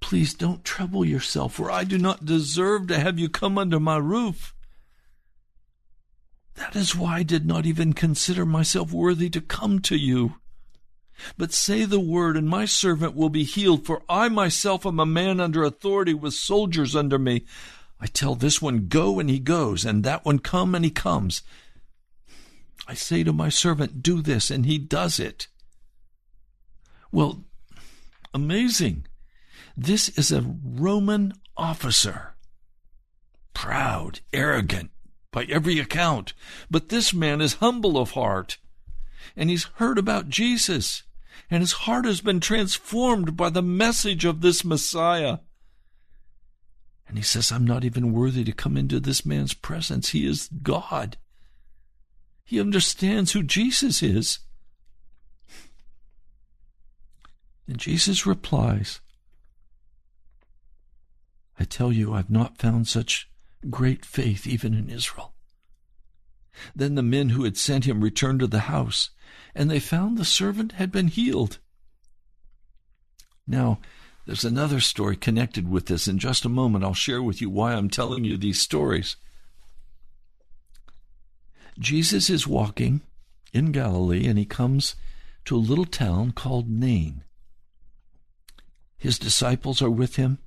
Please 0.00 0.34
don't 0.34 0.64
trouble 0.64 1.04
yourself, 1.04 1.54
for 1.54 1.70
I 1.70 1.84
do 1.84 1.98
not 1.98 2.24
deserve 2.24 2.86
to 2.88 2.98
have 2.98 3.18
you 3.18 3.28
come 3.28 3.58
under 3.58 3.78
my 3.78 3.96
roof. 3.98 4.54
That 6.54 6.76
is 6.76 6.94
why 6.94 7.18
I 7.18 7.22
did 7.22 7.46
not 7.46 7.66
even 7.66 7.92
consider 7.92 8.44
myself 8.44 8.92
worthy 8.92 9.30
to 9.30 9.40
come 9.40 9.80
to 9.80 9.96
you. 9.96 10.36
But 11.36 11.52
say 11.52 11.84
the 11.84 12.00
word, 12.00 12.36
and 12.36 12.48
my 12.48 12.64
servant 12.64 13.14
will 13.14 13.28
be 13.28 13.44
healed, 13.44 13.86
for 13.86 14.02
I 14.08 14.28
myself 14.28 14.86
am 14.86 14.98
a 14.98 15.06
man 15.06 15.40
under 15.40 15.62
authority 15.62 16.14
with 16.14 16.34
soldiers 16.34 16.96
under 16.96 17.18
me. 17.18 17.44
I 18.00 18.06
tell 18.06 18.34
this 18.34 18.62
one, 18.62 18.88
Go, 18.88 19.20
and 19.20 19.28
he 19.28 19.38
goes, 19.38 19.84
and 19.84 20.02
that 20.04 20.24
one, 20.24 20.38
Come, 20.38 20.74
and 20.74 20.84
he 20.84 20.90
comes. 20.90 21.42
I 22.86 22.94
say 22.94 23.22
to 23.22 23.32
my 23.32 23.50
servant, 23.50 24.02
Do 24.02 24.22
this, 24.22 24.50
and 24.50 24.64
he 24.64 24.78
does 24.78 25.20
it. 25.20 25.48
Well, 27.12 27.44
amazing. 28.32 29.06
This 29.82 30.10
is 30.10 30.30
a 30.30 30.44
Roman 30.62 31.32
officer. 31.56 32.34
Proud, 33.54 34.20
arrogant, 34.30 34.90
by 35.32 35.44
every 35.44 35.78
account. 35.78 36.34
But 36.70 36.90
this 36.90 37.14
man 37.14 37.40
is 37.40 37.54
humble 37.54 37.96
of 37.96 38.10
heart. 38.10 38.58
And 39.34 39.48
he's 39.48 39.70
heard 39.76 39.96
about 39.96 40.28
Jesus. 40.28 41.04
And 41.50 41.62
his 41.62 41.72
heart 41.72 42.04
has 42.04 42.20
been 42.20 42.40
transformed 42.40 43.38
by 43.38 43.48
the 43.48 43.62
message 43.62 44.26
of 44.26 44.42
this 44.42 44.66
Messiah. 44.66 45.38
And 47.08 47.16
he 47.16 47.24
says, 47.24 47.50
I'm 47.50 47.66
not 47.66 47.82
even 47.82 48.12
worthy 48.12 48.44
to 48.44 48.52
come 48.52 48.76
into 48.76 49.00
this 49.00 49.24
man's 49.24 49.54
presence. 49.54 50.10
He 50.10 50.26
is 50.26 50.50
God. 50.62 51.16
He 52.44 52.60
understands 52.60 53.32
who 53.32 53.42
Jesus 53.42 54.02
is. 54.02 54.40
And 57.66 57.78
Jesus 57.78 58.26
replies, 58.26 59.00
I 61.60 61.64
tell 61.64 61.92
you, 61.92 62.14
I've 62.14 62.30
not 62.30 62.56
found 62.56 62.88
such 62.88 63.28
great 63.68 64.04
faith 64.06 64.46
even 64.46 64.72
in 64.72 64.88
Israel. 64.88 65.34
Then 66.74 66.94
the 66.94 67.02
men 67.02 67.28
who 67.28 67.44
had 67.44 67.58
sent 67.58 67.84
him 67.84 68.00
returned 68.00 68.40
to 68.40 68.46
the 68.46 68.60
house, 68.60 69.10
and 69.54 69.70
they 69.70 69.78
found 69.78 70.16
the 70.16 70.24
servant 70.24 70.72
had 70.72 70.90
been 70.90 71.08
healed. 71.08 71.58
Now, 73.46 73.78
There's 74.26 74.44
another 74.44 74.78
story 74.78 75.16
connected 75.16 75.68
with 75.68 75.86
this. 75.86 76.06
In 76.06 76.18
just 76.18 76.44
a 76.44 76.48
moment, 76.48 76.84
I'll 76.84 76.94
share 76.94 77.22
with 77.22 77.40
you 77.40 77.50
why 77.50 77.72
I'm 77.74 77.90
telling 77.90 78.22
you 78.24 78.36
these 78.36 78.60
stories. 78.60 79.16
Jesus 81.78 82.30
is 82.30 82.46
walking 82.46 83.00
in 83.52 83.72
Galilee 83.72 84.28
and 84.28 84.38
he 84.38 84.44
comes 84.44 84.94
to 85.46 85.56
a 85.56 85.58
little 85.58 85.86
town 85.86 86.30
called 86.30 86.68
Nain. 86.68 87.24
His 88.98 89.18
disciples 89.18 89.80
are 89.80 89.90
with 89.90 90.16
him, 90.16 90.38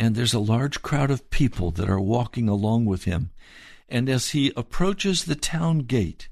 and 0.00 0.14
there's 0.14 0.32
a 0.32 0.38
large 0.38 0.80
crowd 0.80 1.10
of 1.10 1.28
people 1.28 1.70
that 1.72 1.90
are 1.90 2.00
walking 2.00 2.48
along 2.48 2.86
with 2.86 3.04
him. 3.04 3.28
And 3.86 4.08
as 4.08 4.30
he 4.30 4.50
approaches 4.56 5.24
the 5.24 5.34
town 5.34 5.80
gate, 5.80 6.30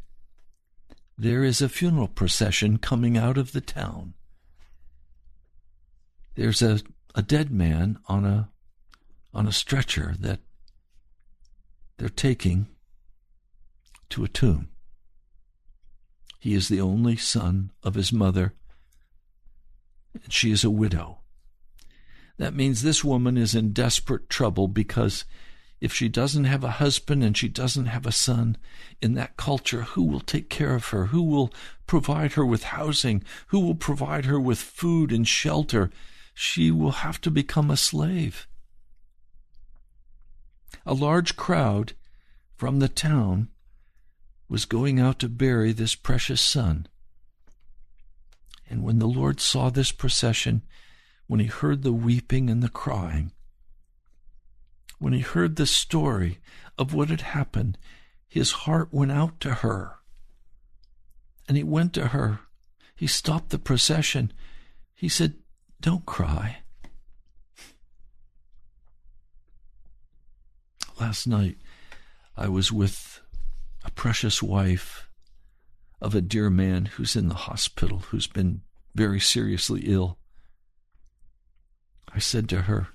there 1.19 1.45
is 1.45 1.61
a 1.61 1.69
funeral 1.69 2.09
procession 2.09 2.79
coming 2.79 3.19
out 3.19 3.37
of 3.37 3.53
the 3.53 3.61
town. 3.61 4.15
There's 6.35 6.63
a, 6.63 6.81
a 7.15 7.21
dead 7.21 7.51
man 7.51 7.99
on 8.07 8.25
a 8.25 8.49
on 9.35 9.47
a 9.47 9.53
stretcher 9.53 10.15
that 10.19 10.41
they're 11.99 12.09
taking 12.09 12.69
to 14.09 14.25
a 14.25 14.29
tomb. 14.29 14.71
He 16.41 16.55
is 16.55 16.69
the 16.69 16.81
only 16.81 17.17
son 17.17 17.73
of 17.83 17.97
his 17.97 18.15
mother, 18.15 18.55
and 20.15 20.33
she 20.33 20.51
is 20.51 20.65
a 20.65 20.71
widow. 20.71 21.18
That 22.39 22.55
means 22.55 22.83
this 22.83 23.05
woman 23.05 23.37
is 23.37 23.55
in 23.55 23.73
desperate 23.73 24.31
trouble 24.31 24.69
because 24.69 25.25
if 25.81 25.93
she 25.93 26.09
doesn't 26.09 26.45
have 26.45 26.65
a 26.65 26.73
husband 26.73 27.23
and 27.23 27.37
she 27.37 27.49
doesn't 27.49 27.87
have 27.87 28.07
a 28.07 28.13
son 28.13 28.57
in 29.01 29.15
that 29.15 29.37
culture, 29.37 29.83
who 29.83 30.05
will 30.05 30.21
take 30.21 30.49
care 30.49 30.75
of 30.75 30.87
her? 30.89 31.07
Who 31.07 31.23
will 31.23 31.53
provide 31.87 32.33
her 32.33 32.45
with 32.45 32.65
housing? 32.65 33.23
Who 33.49 33.61
will 33.61 33.75
provide 33.75 34.25
her 34.25 34.41
with 34.41 34.59
food 34.59 35.13
and 35.13 35.27
shelter? 35.27 35.91
She 36.35 36.71
will 36.71 36.93
have 36.93 37.21
to 37.23 37.31
become 37.31 37.71
a 37.71 37.77
slave. 37.77 38.47
A 40.87 40.95
large 40.95 41.37
crowd 41.37 41.93
from 42.57 42.79
the 42.79 42.89
town 42.89 43.49
was 44.49 44.65
going 44.65 44.99
out 44.99 45.19
to 45.21 45.29
bury 45.29 45.73
this 45.73 45.95
precious 45.95 46.41
son. 46.41 46.87
And 48.71 48.83
when 48.83 48.99
the 48.99 49.07
Lord 49.07 49.41
saw 49.41 49.71
this 49.71 49.93
procession, 49.93 50.63
when 51.29 51.39
he 51.41 51.47
heard 51.47 51.83
the 51.83 51.93
weeping 51.93 52.51
and 52.51 52.63
the 52.63 52.69
crying, 52.69 53.31
when 54.99 55.13
he 55.13 55.21
heard 55.21 55.55
the 55.55 55.67
story 55.67 56.39
of 56.77 56.93
what 56.93 57.11
had 57.11 57.21
happened, 57.21 57.79
his 58.27 58.51
heart 58.51 58.89
went 58.91 59.13
out 59.13 59.39
to 59.41 59.55
her. 59.55 59.97
And 61.47 61.57
he 61.57 61.63
went 61.63 61.93
to 61.95 62.09
her. 62.09 62.41
He 62.97 63.07
stopped 63.07 63.51
the 63.51 63.59
procession. 63.59 64.33
He 64.95 65.09
said, 65.09 65.35
Don't 65.81 66.05
cry. 66.05 66.59
Last 70.99 71.27
night, 71.27 71.59
I 72.37 72.49
was 72.49 72.73
with 72.73 73.21
a 73.85 73.91
precious 73.91 74.43
wife 74.43 75.09
of 76.01 76.15
a 76.15 76.21
dear 76.21 76.51
man 76.51 76.87
who's 76.87 77.17
in 77.17 77.29
the 77.29 77.35
hospital, 77.35 78.01
who's 78.11 78.27
been 78.27 78.63
very 78.95 79.21
seriously 79.21 79.83
ill. 79.85 80.18
I 82.15 82.19
said 82.19 82.49
to 82.51 82.63
her, 82.63 82.89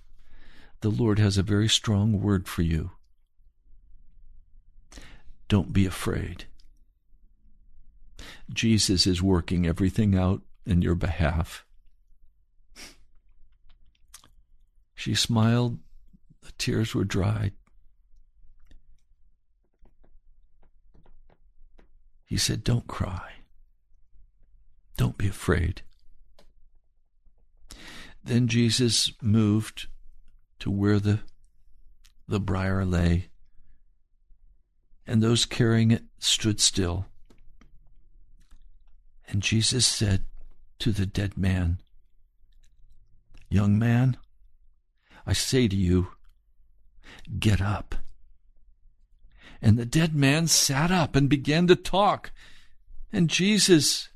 The 0.81 0.89
Lord 0.89 1.19
has 1.19 1.37
a 1.37 1.43
very 1.43 1.69
strong 1.69 2.21
word 2.21 2.47
for 2.47 2.61
you. 2.61 2.91
Don't 5.47 5.73
be 5.73 5.85
afraid. 5.85 6.45
Jesus 8.51 9.05
is 9.05 9.21
working 9.21 9.65
everything 9.65 10.15
out 10.15 10.41
in 10.65 10.81
your 10.81 10.95
behalf. 10.95 11.65
She 14.95 15.15
smiled, 15.15 15.79
the 16.41 16.51
tears 16.57 16.95
were 16.95 17.03
dried. 17.03 17.53
He 22.25 22.37
said, 22.37 22.63
Don't 22.63 22.87
cry. 22.87 23.33
Don't 24.97 25.17
be 25.17 25.27
afraid. 25.27 25.81
Then 28.23 28.47
Jesus 28.47 29.11
moved 29.21 29.87
to 30.59 30.71
where 30.71 30.99
the, 30.99 31.19
the 32.27 32.39
briar 32.39 32.85
lay, 32.85 33.29
and 35.05 35.21
those 35.21 35.45
carrying 35.45 35.91
it 35.91 36.03
stood 36.19 36.61
still. 36.61 37.05
And 39.27 39.41
Jesus 39.41 39.85
said 39.85 40.23
to 40.79 40.91
the 40.91 41.05
dead 41.05 41.37
man, 41.37 41.79
Young 43.49 43.77
man, 43.77 44.17
I 45.25 45.33
say 45.33 45.67
to 45.67 45.75
you, 45.75 46.07
get 47.39 47.61
up. 47.61 47.95
And 49.61 49.77
the 49.77 49.85
dead 49.85 50.15
man 50.15 50.47
sat 50.47 50.91
up 50.91 51.15
and 51.15 51.29
began 51.29 51.67
to 51.67 51.75
talk. 51.75 52.31
And 53.11 53.29
Jesus 53.29 54.09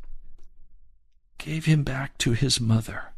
gave 1.38 1.66
him 1.66 1.84
back 1.84 2.18
to 2.20 2.32
his 2.32 2.60
mother. 2.60 3.14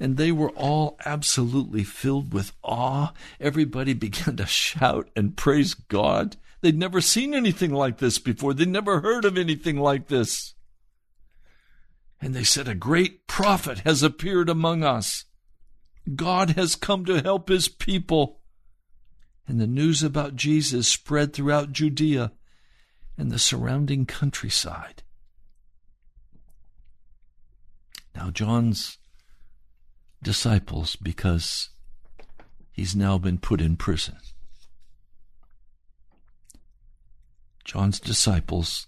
And 0.00 0.16
they 0.16 0.32
were 0.32 0.50
all 0.50 0.96
absolutely 1.04 1.84
filled 1.84 2.32
with 2.32 2.52
awe. 2.62 3.12
Everybody 3.40 3.92
began 3.94 4.36
to 4.36 4.46
shout 4.46 5.08
and 5.16 5.36
praise 5.36 5.74
God. 5.74 6.36
They'd 6.60 6.78
never 6.78 7.00
seen 7.00 7.34
anything 7.34 7.72
like 7.72 7.98
this 7.98 8.18
before. 8.18 8.54
They'd 8.54 8.68
never 8.68 9.00
heard 9.00 9.24
of 9.24 9.36
anything 9.36 9.78
like 9.78 10.08
this. 10.08 10.54
And 12.20 12.34
they 12.34 12.44
said, 12.44 12.68
A 12.68 12.74
great 12.74 13.26
prophet 13.26 13.80
has 13.80 14.02
appeared 14.02 14.48
among 14.48 14.84
us. 14.84 15.24
God 16.14 16.50
has 16.50 16.76
come 16.76 17.04
to 17.06 17.20
help 17.20 17.48
his 17.48 17.68
people 17.68 18.40
and 19.46 19.60
the 19.60 19.66
news 19.66 20.02
about 20.02 20.36
Jesus 20.36 20.86
spread 20.86 21.32
throughout 21.32 21.72
Judea 21.72 22.32
and 23.18 23.30
the 23.30 23.38
surrounding 23.38 24.06
countryside. 24.06 25.02
Now, 28.14 28.30
John's 28.30 28.98
disciples, 30.22 30.96
because 30.96 31.70
he's 32.70 32.94
now 32.94 33.18
been 33.18 33.38
put 33.38 33.60
in 33.60 33.76
prison, 33.76 34.16
John's 37.64 38.00
disciples 38.00 38.86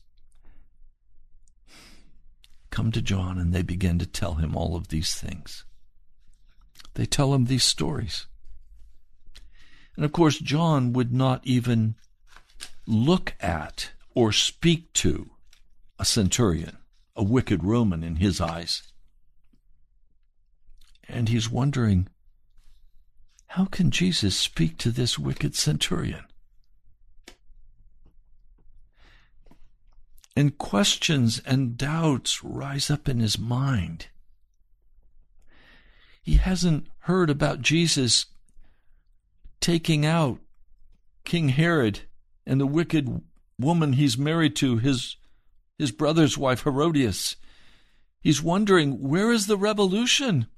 come 2.70 2.90
to 2.90 3.00
John 3.00 3.38
and 3.38 3.52
they 3.52 3.62
begin 3.62 3.98
to 4.00 4.06
tell 4.06 4.34
him 4.34 4.56
all 4.56 4.74
of 4.74 4.88
these 4.88 5.14
things. 5.14 5.64
They 6.94 7.06
tell 7.06 7.32
him 7.32 7.44
these 7.44 7.64
stories. 7.64 8.26
And 9.96 10.04
of 10.04 10.12
course, 10.12 10.38
John 10.38 10.92
would 10.92 11.12
not 11.12 11.40
even 11.44 11.94
look 12.86 13.34
at 13.40 13.92
or 14.14 14.32
speak 14.32 14.92
to 14.94 15.30
a 15.98 16.04
centurion, 16.04 16.78
a 17.14 17.22
wicked 17.22 17.62
Roman 17.62 18.02
in 18.02 18.16
his 18.16 18.40
eyes. 18.40 18.82
And 21.08 21.28
he's 21.28 21.50
wondering, 21.50 22.08
how 23.48 23.66
can 23.66 23.90
Jesus 23.90 24.36
speak 24.36 24.78
to 24.78 24.90
this 24.90 25.18
wicked 25.18 25.54
centurion? 25.54 26.24
And 30.36 30.58
questions 30.58 31.40
and 31.46 31.76
doubts 31.76 32.42
rise 32.42 32.90
up 32.90 33.08
in 33.08 33.20
his 33.20 33.38
mind. 33.38 34.08
He 36.22 36.34
hasn't 36.34 36.88
heard 37.00 37.30
about 37.30 37.60
Jesus 37.60 38.26
taking 39.60 40.04
out 40.04 40.40
King 41.24 41.50
Herod 41.50 42.00
and 42.46 42.60
the 42.60 42.66
wicked 42.66 43.22
woman 43.58 43.92
he's 43.92 44.18
married 44.18 44.56
to, 44.56 44.78
his, 44.78 45.16
his 45.78 45.92
brother's 45.92 46.36
wife, 46.36 46.64
Herodias. 46.64 47.36
He's 48.20 48.42
wondering, 48.42 49.08
where 49.08 49.30
is 49.30 49.46
the 49.46 49.56
revolution? 49.56 50.48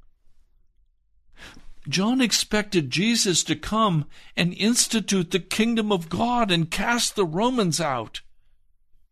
John 1.89 2.21
expected 2.21 2.91
Jesus 2.91 3.45
to 3.45 3.55
come 3.55 4.07
and 4.37 4.53
institute 4.55 5.31
the 5.31 5.39
kingdom 5.39 5.93
of 5.93 6.09
God 6.09 6.51
and 6.51 6.71
cast 6.71 7.15
the 7.15 7.25
Romans 7.25 7.81
out. 7.81 8.23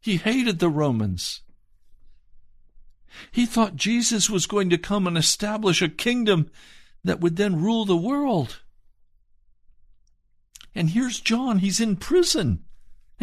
He 0.00 0.16
hated 0.16 0.58
the 0.58 0.68
Romans. 0.68 1.42
He 3.30 3.46
thought 3.46 3.76
Jesus 3.76 4.28
was 4.28 4.46
going 4.46 4.70
to 4.70 4.78
come 4.78 5.06
and 5.06 5.16
establish 5.16 5.80
a 5.80 5.88
kingdom 5.88 6.50
that 7.04 7.20
would 7.20 7.36
then 7.36 7.60
rule 7.60 7.84
the 7.84 7.96
world. 7.96 8.60
And 10.74 10.90
here's 10.90 11.20
John, 11.20 11.60
he's 11.60 11.78
in 11.80 11.96
prison. 11.96 12.64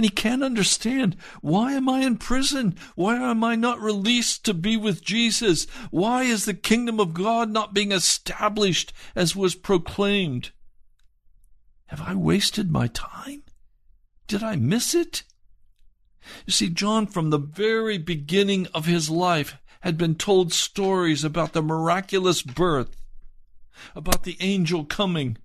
And 0.02 0.06
he 0.08 0.16
can't 0.16 0.41
understand 0.41 1.16
why 1.41 1.74
am 1.74 1.88
I 1.88 1.99
in 1.99 2.18
prison? 2.18 2.76
Why 2.95 3.18
am 3.18 3.43
I 3.43 3.56
not 3.56 3.80
released 3.80 4.43
to 4.45 4.54
be 4.56 4.76
with 4.76 5.04
Jesus? 5.04 5.66
Why 5.91 6.24
is 6.24 6.45
the 6.45 6.56
kingdom 6.56 6.99
of 6.99 7.14
God 7.14 7.52
not 7.52 7.76
being 7.76 7.91
established 7.91 8.93
as 9.16 9.36
was 9.36 9.54
proclaimed? 9.54 10.49
Have 11.86 12.02
I 12.02 12.16
wasted 12.16 12.72
my 12.72 12.88
time? 12.88 13.43
Did 14.26 14.41
I 14.41 14.56
miss 14.56 14.95
it? 14.95 15.22
You 16.47 16.52
see, 16.54 16.70
John, 16.70 17.06
from 17.06 17.30
the 17.30 17.38
very 17.38 17.99
beginning 17.99 18.66
of 18.74 18.88
his 18.88 19.08
life, 19.08 19.60
had 19.82 19.99
been 19.99 20.16
told 20.16 20.52
stories 20.52 21.24
about 21.24 21.54
the 21.54 21.62
miraculous 21.62 22.41
birth, 22.41 22.97
about 23.93 24.24
the 24.24 24.38
angel 24.39 24.84
coming, 24.84 25.38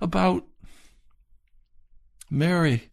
about 0.00 0.46
Mary 2.30 2.87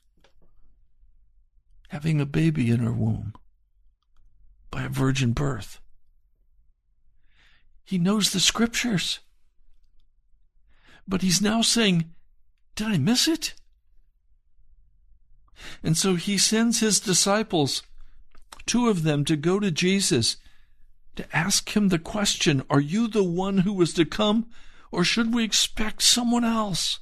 having 1.90 2.20
a 2.20 2.26
baby 2.26 2.70
in 2.70 2.80
her 2.80 2.94
womb 2.94 3.34
by 4.72 4.84
a 4.84 4.90
virgin 4.90 5.32
birth. 5.34 5.80
He 7.84 7.98
knows 7.98 8.32
the 8.32 8.40
scriptures. 8.40 9.20
But 11.08 11.22
he's 11.22 11.42
now 11.42 11.62
saying, 11.62 12.06
Did 12.76 12.88
I 12.88 12.98
miss 12.98 13.28
it? 13.28 13.54
And 15.84 15.98
so 15.98 16.16
he 16.16 16.38
sends 16.38 16.80
his 16.80 17.00
disciples, 17.00 17.84
two 18.66 18.90
of 18.90 19.04
them, 19.04 19.24
to 19.26 19.36
go 19.36 19.60
to 19.60 19.72
Jesus 19.72 20.38
to 21.16 21.36
ask 21.36 21.76
him 21.76 21.90
the 21.90 22.00
question 22.00 22.64
Are 22.70 22.80
you 22.80 23.08
the 23.08 23.24
one 23.24 23.60
who 23.60 23.74
was 23.74 23.94
to 23.94 24.06
come, 24.06 24.48
or 24.92 25.04
should 25.04 25.34
we 25.34 25.44
expect 25.44 26.02
someone 26.02 26.44
else? 26.44 27.00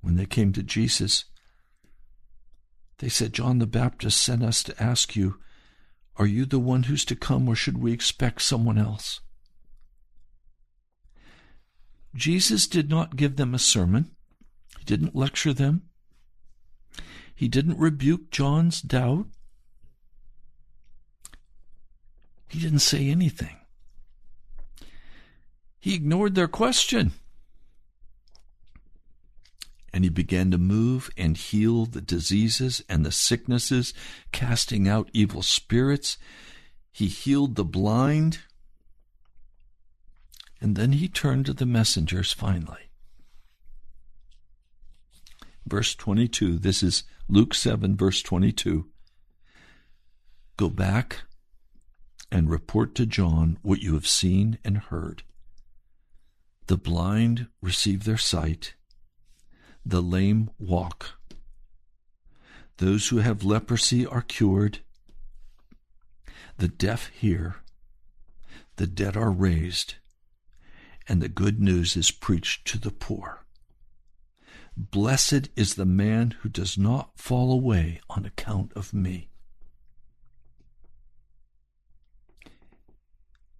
When 0.00 0.16
they 0.16 0.26
came 0.26 0.52
to 0.52 0.62
Jesus, 0.62 1.24
they 3.02 3.08
said, 3.08 3.32
John 3.32 3.58
the 3.58 3.66
Baptist 3.66 4.22
sent 4.22 4.44
us 4.44 4.62
to 4.62 4.80
ask 4.80 5.16
you, 5.16 5.40
Are 6.18 6.26
you 6.26 6.44
the 6.46 6.60
one 6.60 6.84
who's 6.84 7.04
to 7.06 7.16
come, 7.16 7.48
or 7.48 7.56
should 7.56 7.78
we 7.78 7.92
expect 7.92 8.42
someone 8.42 8.78
else? 8.78 9.18
Jesus 12.14 12.68
did 12.68 12.88
not 12.88 13.16
give 13.16 13.34
them 13.34 13.56
a 13.56 13.58
sermon. 13.58 14.12
He 14.78 14.84
didn't 14.84 15.16
lecture 15.16 15.52
them. 15.52 15.82
He 17.34 17.48
didn't 17.48 17.80
rebuke 17.80 18.30
John's 18.30 18.80
doubt. 18.80 19.26
He 22.46 22.60
didn't 22.60 22.78
say 22.78 23.08
anything. 23.08 23.56
He 25.80 25.96
ignored 25.96 26.36
their 26.36 26.46
question. 26.46 27.14
And 29.92 30.04
he 30.04 30.10
began 30.10 30.50
to 30.50 30.58
move 30.58 31.10
and 31.16 31.36
heal 31.36 31.84
the 31.84 32.00
diseases 32.00 32.82
and 32.88 33.04
the 33.04 33.12
sicknesses, 33.12 33.92
casting 34.32 34.88
out 34.88 35.10
evil 35.12 35.42
spirits. 35.42 36.16
He 36.90 37.06
healed 37.08 37.56
the 37.56 37.64
blind. 37.64 38.38
And 40.60 40.76
then 40.76 40.92
he 40.92 41.08
turned 41.08 41.46
to 41.46 41.52
the 41.52 41.66
messengers 41.66 42.32
finally. 42.32 42.88
Verse 45.66 45.94
22, 45.94 46.58
this 46.58 46.82
is 46.82 47.04
Luke 47.28 47.54
7, 47.54 47.96
verse 47.96 48.22
22. 48.22 48.86
Go 50.56 50.68
back 50.68 51.22
and 52.30 52.50
report 52.50 52.94
to 52.94 53.06
John 53.06 53.58
what 53.62 53.82
you 53.82 53.94
have 53.94 54.06
seen 54.06 54.58
and 54.64 54.78
heard. 54.78 55.22
The 56.66 56.76
blind 56.76 57.48
receive 57.60 58.04
their 58.04 58.16
sight, 58.16 58.74
the 59.84 60.02
lame 60.02 60.50
walk. 60.58 61.18
Those 62.78 63.08
who 63.08 63.18
have 63.18 63.44
leprosy 63.44 64.06
are 64.06 64.22
cured, 64.22 64.80
the 66.58 66.68
deaf 66.68 67.08
hear, 67.08 67.56
the 68.76 68.86
dead 68.86 69.16
are 69.16 69.30
raised, 69.30 69.94
and 71.08 71.20
the 71.20 71.28
good 71.28 71.60
news 71.60 71.96
is 71.96 72.10
preached 72.10 72.66
to 72.68 72.78
the 72.78 72.90
poor. 72.90 73.44
Blessed 74.76 75.50
is 75.54 75.74
the 75.74 75.84
man 75.84 76.34
who 76.40 76.48
does 76.48 76.78
not 76.78 77.18
fall 77.18 77.52
away 77.52 78.00
on 78.08 78.24
account 78.24 78.72
of 78.74 78.94
me. 78.94 79.28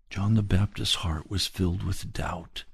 John 0.09 0.35
the 0.35 0.43
Baptist's 0.43 0.97
heart 0.97 1.31
was 1.31 1.47
filled 1.47 1.83
with 1.83 2.12
doubt. 2.12 2.64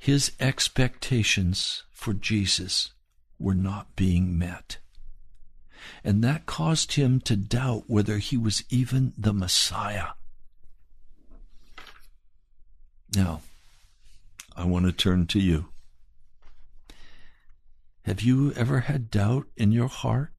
His 0.00 0.32
expectations 0.40 1.82
for 1.92 2.14
Jesus 2.14 2.94
were 3.38 3.54
not 3.54 3.94
being 3.96 4.38
met. 4.38 4.78
And 6.02 6.24
that 6.24 6.46
caused 6.46 6.94
him 6.94 7.20
to 7.20 7.36
doubt 7.36 7.84
whether 7.86 8.16
he 8.16 8.38
was 8.38 8.64
even 8.70 9.12
the 9.18 9.34
Messiah. 9.34 10.12
Now, 13.14 13.42
I 14.56 14.64
want 14.64 14.86
to 14.86 14.92
turn 14.92 15.26
to 15.28 15.38
you. 15.38 15.68
Have 18.06 18.22
you 18.22 18.54
ever 18.54 18.80
had 18.80 19.10
doubt 19.10 19.48
in 19.54 19.70
your 19.70 19.88
heart 19.88 20.32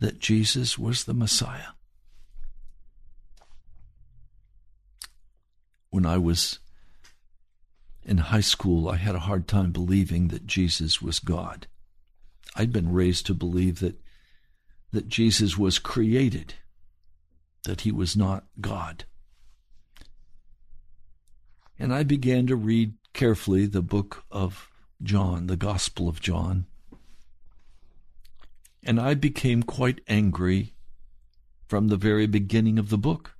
that 0.00 0.18
Jesus 0.18 0.76
was 0.76 1.04
the 1.04 1.14
Messiah? 1.14 1.74
When 5.90 6.04
I 6.04 6.18
was 6.18 6.58
in 8.04 8.18
high 8.18 8.40
school, 8.40 8.88
I 8.88 8.96
had 8.96 9.14
a 9.14 9.20
hard 9.20 9.46
time 9.46 9.72
believing 9.72 10.28
that 10.28 10.46
Jesus 10.46 11.02
was 11.02 11.18
God. 11.18 11.66
I'd 12.56 12.72
been 12.72 12.92
raised 12.92 13.26
to 13.26 13.34
believe 13.34 13.80
that, 13.80 14.00
that 14.92 15.08
Jesus 15.08 15.56
was 15.56 15.78
created, 15.78 16.54
that 17.64 17.82
he 17.82 17.92
was 17.92 18.16
not 18.16 18.44
God. 18.60 19.04
And 21.78 21.94
I 21.94 22.02
began 22.02 22.46
to 22.46 22.56
read 22.56 22.94
carefully 23.12 23.66
the 23.66 23.82
book 23.82 24.24
of 24.30 24.70
John, 25.02 25.46
the 25.46 25.56
Gospel 25.56 26.08
of 26.08 26.20
John. 26.20 26.66
And 28.82 29.00
I 29.00 29.14
became 29.14 29.62
quite 29.62 30.00
angry 30.08 30.74
from 31.68 31.88
the 31.88 31.96
very 31.96 32.26
beginning 32.26 32.78
of 32.78 32.90
the 32.90 32.98
book. 32.98 33.34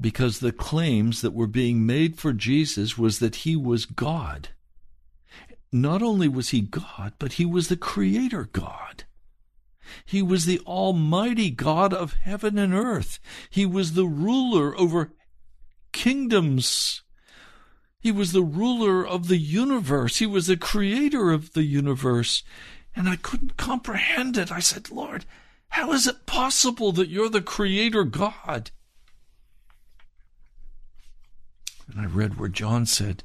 Because 0.00 0.38
the 0.38 0.52
claims 0.52 1.20
that 1.20 1.34
were 1.34 1.46
being 1.46 1.84
made 1.84 2.18
for 2.18 2.32
Jesus 2.32 2.96
was 2.96 3.18
that 3.18 3.36
he 3.36 3.54
was 3.54 3.84
God. 3.84 4.48
Not 5.72 6.02
only 6.02 6.26
was 6.26 6.50
he 6.50 6.62
God, 6.62 7.12
but 7.18 7.34
he 7.34 7.44
was 7.44 7.68
the 7.68 7.76
creator 7.76 8.48
God. 8.52 9.04
He 10.04 10.22
was 10.22 10.46
the 10.46 10.60
almighty 10.60 11.50
God 11.50 11.92
of 11.92 12.14
heaven 12.14 12.58
and 12.58 12.72
earth. 12.74 13.18
He 13.50 13.66
was 13.66 13.92
the 13.92 14.06
ruler 14.06 14.78
over 14.78 15.12
kingdoms. 15.92 17.02
He 18.00 18.10
was 18.10 18.32
the 18.32 18.42
ruler 18.42 19.06
of 19.06 19.28
the 19.28 19.36
universe. 19.36 20.18
He 20.18 20.26
was 20.26 20.46
the 20.46 20.56
creator 20.56 21.30
of 21.30 21.52
the 21.52 21.64
universe. 21.64 22.42
And 22.96 23.08
I 23.08 23.16
couldn't 23.16 23.56
comprehend 23.56 24.36
it. 24.36 24.50
I 24.50 24.60
said, 24.60 24.90
Lord, 24.90 25.24
how 25.70 25.92
is 25.92 26.06
it 26.06 26.26
possible 26.26 26.92
that 26.92 27.08
you're 27.08 27.28
the 27.28 27.42
creator 27.42 28.04
God? 28.04 28.70
And 31.90 32.00
I 32.00 32.06
read 32.06 32.38
where 32.38 32.48
John 32.48 32.86
said, 32.86 33.24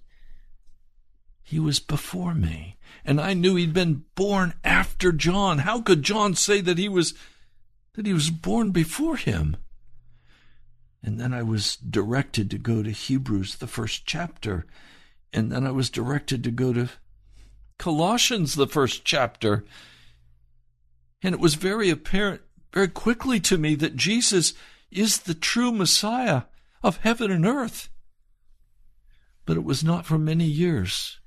He 1.44 1.60
was 1.60 1.80
before 1.80 2.34
me. 2.34 2.78
And 3.04 3.22
I 3.22 3.34
knew 3.34 3.56
he'd 3.56 3.74
been 3.74 4.06
born 4.16 4.54
after 4.64 5.12
John. 5.12 5.60
How 5.60 5.82
could 5.82 6.04
John 6.04 6.34
say 6.36 6.62
that 6.62 6.78
he 6.78 6.90
was 6.90 7.14
that 7.94 8.06
he 8.06 8.14
was 8.14 8.30
born 8.30 8.72
before 8.72 9.18
him? 9.18 9.58
And 11.04 11.20
then 11.20 11.34
I 11.34 11.44
was 11.44 11.76
directed 11.76 12.50
to 12.50 12.58
go 12.58 12.82
to 12.82 12.90
Hebrews, 12.90 13.56
the 13.56 13.68
first 13.68 14.06
chapter. 14.06 14.66
And 15.32 15.52
then 15.52 15.68
I 15.68 15.72
was 15.72 15.90
directed 15.90 16.44
to 16.44 16.52
go 16.52 16.74
to 16.74 16.90
Colossians, 17.78 18.56
the 18.56 18.68
first 18.68 19.06
chapter. 19.06 19.66
And 21.22 21.36
it 21.36 21.40
was 21.40 21.56
very 21.56 21.90
apparent 21.90 22.42
very 22.74 22.88
quickly 22.88 23.40
to 23.40 23.58
me 23.58 23.76
that 23.76 23.96
Jesus 23.96 24.54
is 24.92 25.20
the 25.20 25.34
true 25.34 25.72
Messiah 25.72 26.44
of 26.84 26.98
heaven 26.98 27.32
and 27.32 27.46
earth. 27.46 27.90
But 29.46 29.58
it 29.58 29.64
was 29.64 29.84
not 29.84 30.06
for 30.06 30.18
many 30.18 30.46
years 30.46 31.20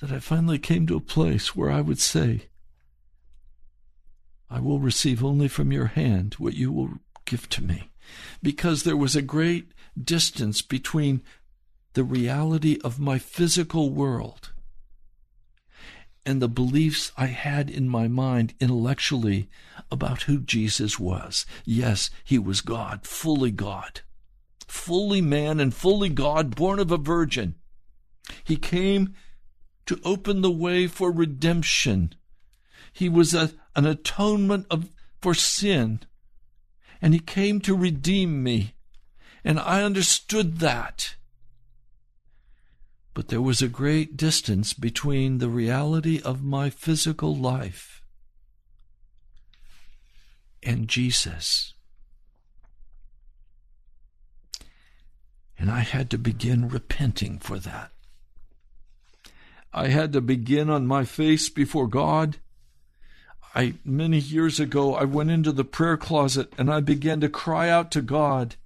that 0.00 0.10
I 0.10 0.18
finally 0.18 0.58
came 0.58 0.86
to 0.88 0.96
a 0.96 1.00
place 1.00 1.54
where 1.54 1.70
I 1.70 1.80
would 1.80 2.00
say, 2.00 2.48
I 4.50 4.60
will 4.60 4.80
receive 4.80 5.24
only 5.24 5.48
from 5.48 5.72
your 5.72 5.86
hand 5.86 6.34
what 6.34 6.54
you 6.54 6.72
will 6.72 6.98
give 7.24 7.48
to 7.50 7.62
me 7.62 7.90
because 8.42 8.82
there 8.82 8.96
was 8.96 9.16
a 9.16 9.22
great 9.22 9.72
distance 9.98 10.60
between 10.60 11.22
the 11.94 12.04
reality 12.04 12.78
of 12.82 12.98
my 12.98 13.18
physical 13.18 13.90
world 13.90 14.52
and 16.24 16.40
the 16.40 16.48
beliefs 16.48 17.12
I 17.16 17.26
had 17.26 17.68
in 17.70 17.88
my 17.88 18.08
mind 18.08 18.54
intellectually 18.60 19.48
about 19.90 20.22
who 20.22 20.40
Jesus 20.40 20.98
was. 20.98 21.46
Yes, 21.64 22.10
he 22.24 22.38
was 22.38 22.60
God, 22.60 23.06
fully 23.06 23.50
God, 23.50 24.02
fully 24.72 25.20
man 25.20 25.60
and 25.60 25.74
fully 25.74 26.08
God, 26.08 26.56
born 26.56 26.78
of 26.78 26.90
a 26.90 26.96
virgin. 26.96 27.54
He 28.42 28.56
came 28.56 29.14
to 29.86 30.00
open 30.04 30.40
the 30.40 30.50
way 30.50 30.86
for 30.86 31.10
redemption. 31.12 32.14
He 32.92 33.08
was 33.08 33.34
a, 33.34 33.50
an 33.76 33.86
atonement 33.86 34.66
of, 34.70 34.90
for 35.20 35.34
sin 35.34 36.00
and 37.02 37.12
he 37.12 37.20
came 37.20 37.60
to 37.60 37.76
redeem 37.76 38.44
me. 38.44 38.74
And 39.44 39.58
I 39.58 39.82
understood 39.82 40.60
that. 40.60 41.16
But 43.12 43.28
there 43.28 43.42
was 43.42 43.60
a 43.60 43.68
great 43.68 44.16
distance 44.16 44.72
between 44.72 45.38
the 45.38 45.48
reality 45.48 46.22
of 46.22 46.44
my 46.44 46.70
physical 46.70 47.36
life 47.36 48.02
and 50.62 50.86
Jesus. 50.86 51.74
And 55.58 55.70
I 55.70 55.80
had 55.80 56.10
to 56.10 56.18
begin 56.18 56.68
repenting 56.68 57.38
for 57.38 57.58
that. 57.58 57.92
I 59.72 59.88
had 59.88 60.12
to 60.12 60.20
begin 60.20 60.68
on 60.68 60.86
my 60.86 61.04
face 61.04 61.48
before 61.48 61.86
God. 61.86 62.36
I 63.54 63.74
many 63.84 64.18
years 64.18 64.60
ago 64.60 64.94
I 64.94 65.04
went 65.04 65.30
into 65.30 65.52
the 65.52 65.64
prayer 65.64 65.96
closet 65.96 66.52
and 66.58 66.70
I 66.70 66.80
began 66.80 67.20
to 67.20 67.28
cry 67.28 67.68
out 67.68 67.90
to 67.92 68.02
God. 68.02 68.56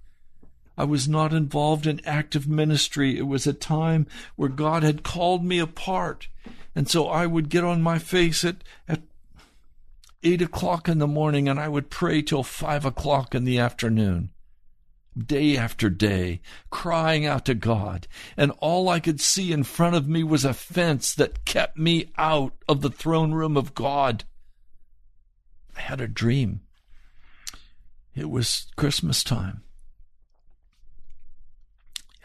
I 0.77 0.83
was 0.83 1.07
not 1.07 1.33
involved 1.33 1.87
in 1.87 2.01
active 2.05 2.47
ministry. 2.47 3.17
It 3.17 3.27
was 3.27 3.47
a 3.47 3.53
time 3.53 4.05
where 4.35 4.49
God 4.49 4.83
had 4.83 5.03
called 5.03 5.43
me 5.43 5.59
apart. 5.59 6.27
And 6.75 6.89
so 6.89 7.07
I 7.07 7.25
would 7.25 7.49
get 7.49 7.63
on 7.63 7.81
my 7.81 7.99
face 7.99 8.43
at, 8.43 8.57
at 8.87 9.01
eight 10.23 10.41
o'clock 10.41 10.87
in 10.87 10.99
the 10.99 11.07
morning 11.07 11.47
and 11.49 11.59
I 11.59 11.67
would 11.67 11.89
pray 11.89 12.21
till 12.21 12.43
five 12.43 12.85
o'clock 12.85 13.33
in 13.33 13.43
the 13.43 13.59
afternoon 13.59 14.31
day 15.17 15.57
after 15.57 15.89
day, 15.89 16.41
crying 16.69 17.25
out 17.25 17.45
to 17.45 17.55
God, 17.55 18.07
and 18.35 18.51
all 18.59 18.89
I 18.89 18.99
could 18.99 19.19
see 19.19 19.51
in 19.51 19.63
front 19.63 19.95
of 19.95 20.07
me 20.07 20.23
was 20.23 20.45
a 20.45 20.53
fence 20.53 21.13
that 21.15 21.45
kept 21.45 21.77
me 21.77 22.11
out 22.17 22.53
of 22.67 22.81
the 22.81 22.89
throne 22.89 23.33
room 23.33 23.57
of 23.57 23.73
God. 23.73 24.25
I 25.75 25.81
had 25.81 26.01
a 26.01 26.07
dream. 26.07 26.61
It 28.15 28.29
was 28.29 28.67
Christmas 28.75 29.23
time. 29.23 29.63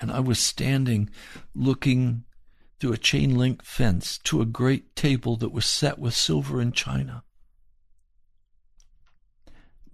And 0.01 0.11
I 0.11 0.21
was 0.21 0.39
standing 0.39 1.11
looking 1.55 2.25
through 2.81 2.95
a 2.95 2.99
chain 2.99 3.37
link 3.37 3.63
fence 3.63 4.19
to 4.19 4.41
a 4.41 4.47
great 4.47 4.97
table 4.97 5.37
that 5.37 5.53
was 5.53 5.65
set 5.65 5.99
with 5.99 6.15
silver 6.15 6.61
and 6.61 6.75
china. 6.75 7.23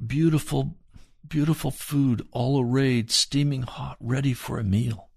Beautiful 0.05 0.76
beautiful 1.29 1.70
food 1.70 2.26
all 2.33 2.61
arrayed, 2.61 3.11
steaming 3.11 3.62
hot, 3.62 3.97
ready 4.01 4.35
for 4.35 4.59
a 4.59 4.64
meal. 4.64 5.11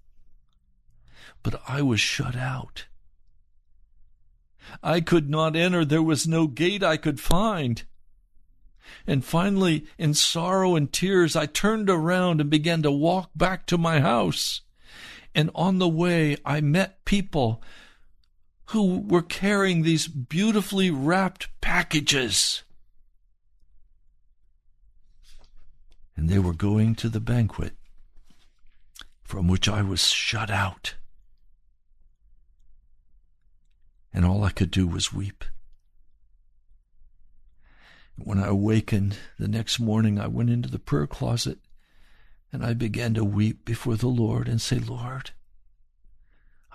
But 1.43 1.62
I 1.68 1.82
was 1.82 1.99
shut 1.99 2.36
out. 2.36 2.86
I 4.84 5.01
could 5.01 5.30
not 5.30 5.55
enter. 5.55 5.84
There 5.84 6.03
was 6.03 6.28
no 6.28 6.47
gate 6.47 6.84
I 6.84 6.97
could 6.97 7.20
find. 7.20 7.84
And 9.07 9.24
finally, 9.24 9.86
in 9.97 10.14
sorrow 10.14 10.76
and 10.76 10.91
tears, 10.91 11.36
I 11.36 11.45
turned 11.45 11.89
around 11.89 12.41
and 12.41 12.49
began 12.49 12.82
to 12.84 12.91
walk 12.91 13.32
back 13.36 13.66
to 13.68 13.78
my 13.78 13.99
house. 13.99 14.62
And 15.34 15.49
on 15.55 15.80
the 15.80 15.89
way, 15.89 16.38
I 16.45 16.62
met 16.62 17.05
people 17.05 17.64
who 18.66 18.99
were 19.01 19.22
carrying 19.22 19.82
these 19.82 20.07
beautifully 20.07 20.91
wrapped 20.91 21.49
packages. 21.62 22.64
And 26.16 26.30
they 26.30 26.39
were 26.39 26.53
going 26.53 26.95
to 26.95 27.09
the 27.09 27.20
banquet 27.20 27.74
from 29.24 29.47
which 29.47 29.70
I 29.70 29.82
was 29.82 30.07
shut 30.09 30.51
out. 30.51 30.95
And 34.14 34.26
all 34.26 34.43
I 34.43 34.51
could 34.51 34.72
do 34.72 34.88
was 34.88 35.14
weep. 35.14 35.45
When 38.18 38.39
I 38.39 38.47
awakened 38.47 39.18
the 39.39 39.47
next 39.47 39.80
morning, 39.80 40.20
I 40.20 40.28
went 40.28 40.49
into 40.49 40.70
the 40.70 40.80
prayer 40.80 41.07
closet 41.07 41.59
and 42.51 42.66
I 42.66 42.74
began 42.74 43.14
to 43.14 43.24
weep 43.24 43.64
before 43.64 43.95
the 43.95 44.09
Lord 44.09 44.47
and 44.47 44.62
say, 44.62 44.80
Lord, 44.80 45.32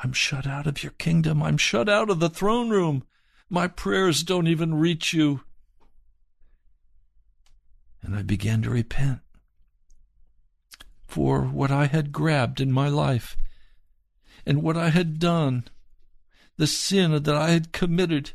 I'm 0.03 0.12
shut 0.12 0.47
out 0.47 0.66
of 0.66 0.82
your 0.82 0.93
kingdom. 0.93 1.43
I'm 1.43 1.59
shut 1.59 1.89
out 1.89 2.11
of 2.11 2.20
the 2.20 2.30
throne 2.30 2.70
room. 2.70 3.05
My 3.49 3.68
prayers 3.68 4.22
don't 4.22 4.47
even 4.47 4.74
reach 4.74 5.12
you. 5.12 5.43
And 8.03 8.16
I 8.16 8.22
began 8.22 8.62
to 8.62 8.70
repent 8.70 9.20
for 11.16 11.44
what 11.44 11.70
I 11.70 11.86
had 11.86 12.12
grabbed 12.12 12.60
in 12.60 12.70
my 12.70 12.90
life 12.90 13.38
and 14.44 14.62
what 14.62 14.76
I 14.76 14.90
had 14.90 15.18
done, 15.18 15.64
the 16.58 16.66
sin 16.66 17.22
that 17.22 17.34
I 17.34 17.52
had 17.52 17.72
committed, 17.72 18.32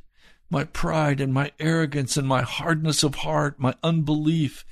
my 0.49 0.63
pride 0.63 1.21
and 1.21 1.31
my 1.31 1.51
arrogance 1.59 2.17
and 2.17 2.27
my 2.27 2.41
hardness 2.41 3.03
of 3.03 3.13
heart, 3.13 3.59
my 3.59 3.75
unbelief. 3.83 4.65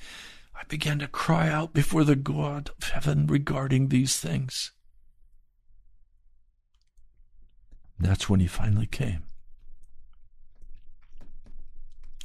I 0.56 0.64
began 0.64 0.98
to 0.98 1.06
cry 1.06 1.48
out 1.48 1.72
before 1.72 2.02
the 2.02 2.16
God 2.16 2.72
of 2.76 2.90
heaven 2.90 3.28
regarding 3.28 3.90
these 3.90 4.16
things. 4.18 4.72
That's 7.96 8.28
when 8.28 8.40
he 8.40 8.48
finally 8.48 8.86
came. 8.86 9.22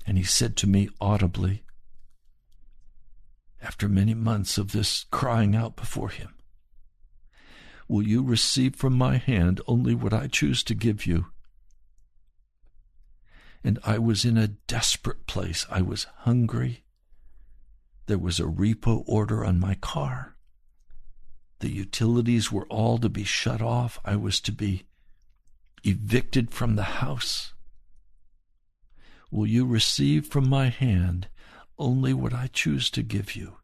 And 0.08 0.18
he 0.18 0.24
said 0.24 0.58
to 0.58 0.68
me 0.68 0.90
audibly, 1.00 1.65
after 3.66 3.90
many 3.90 4.14
months 4.14 4.60
of 4.60 4.72
this 4.72 5.06
crying 5.10 5.56
out 5.56 5.76
before 5.76 6.10
him. 6.10 6.36
Will 7.88 8.04
you 8.04 8.24
receive 8.24 8.76
from 8.76 8.94
my 8.94 9.18
hand 9.18 9.60
only 9.68 9.96
what 9.96 10.14
I 10.14 10.28
choose 10.28 10.64
to 10.66 10.76
give 10.76 11.06
you? 11.06 11.28
And 13.64 13.80
I 13.84 13.98
was 13.98 14.24
in 14.24 14.38
a 14.38 14.48
desperate 14.48 15.26
place. 15.26 15.66
I 15.70 15.82
was 15.82 16.06
hungry. 16.20 16.84
There 18.06 18.20
was 18.20 18.40
a 18.40 18.44
repo 18.44 19.04
order 19.08 19.44
on 19.44 19.60
my 19.60 19.74
car. 19.76 20.36
The 21.60 21.72
utilities 21.72 22.52
were 22.52 22.68
all 22.68 23.00
to 23.00 23.10
be 23.10 23.24
shut 23.24 23.62
off. 23.62 24.00
I 24.06 24.16
was 24.16 24.40
to 24.42 24.52
be 24.52 24.84
evicted 25.84 26.52
from 26.52 26.76
the 26.76 26.84
house. 26.84 27.54
Will 29.32 29.48
you 29.48 29.66
receive 29.66 30.28
from 30.28 30.48
my 30.48 30.70
hand 30.70 31.30
only 31.78 32.14
what 32.14 32.34
I 32.34 32.48
choose 32.48 32.90
to 32.92 33.02
give 33.02 33.36
you. 33.36 33.58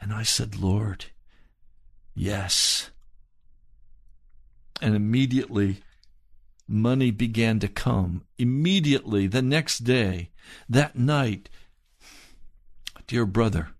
And 0.00 0.12
I 0.12 0.22
said, 0.22 0.56
Lord, 0.56 1.06
yes. 2.14 2.90
And 4.80 4.94
immediately 4.94 5.82
money 6.68 7.10
began 7.10 7.58
to 7.60 7.68
come. 7.68 8.24
Immediately, 8.38 9.26
the 9.26 9.42
next 9.42 9.80
day, 9.80 10.30
that 10.68 10.96
night, 10.96 11.48
dear 13.06 13.26
brother 13.26 13.70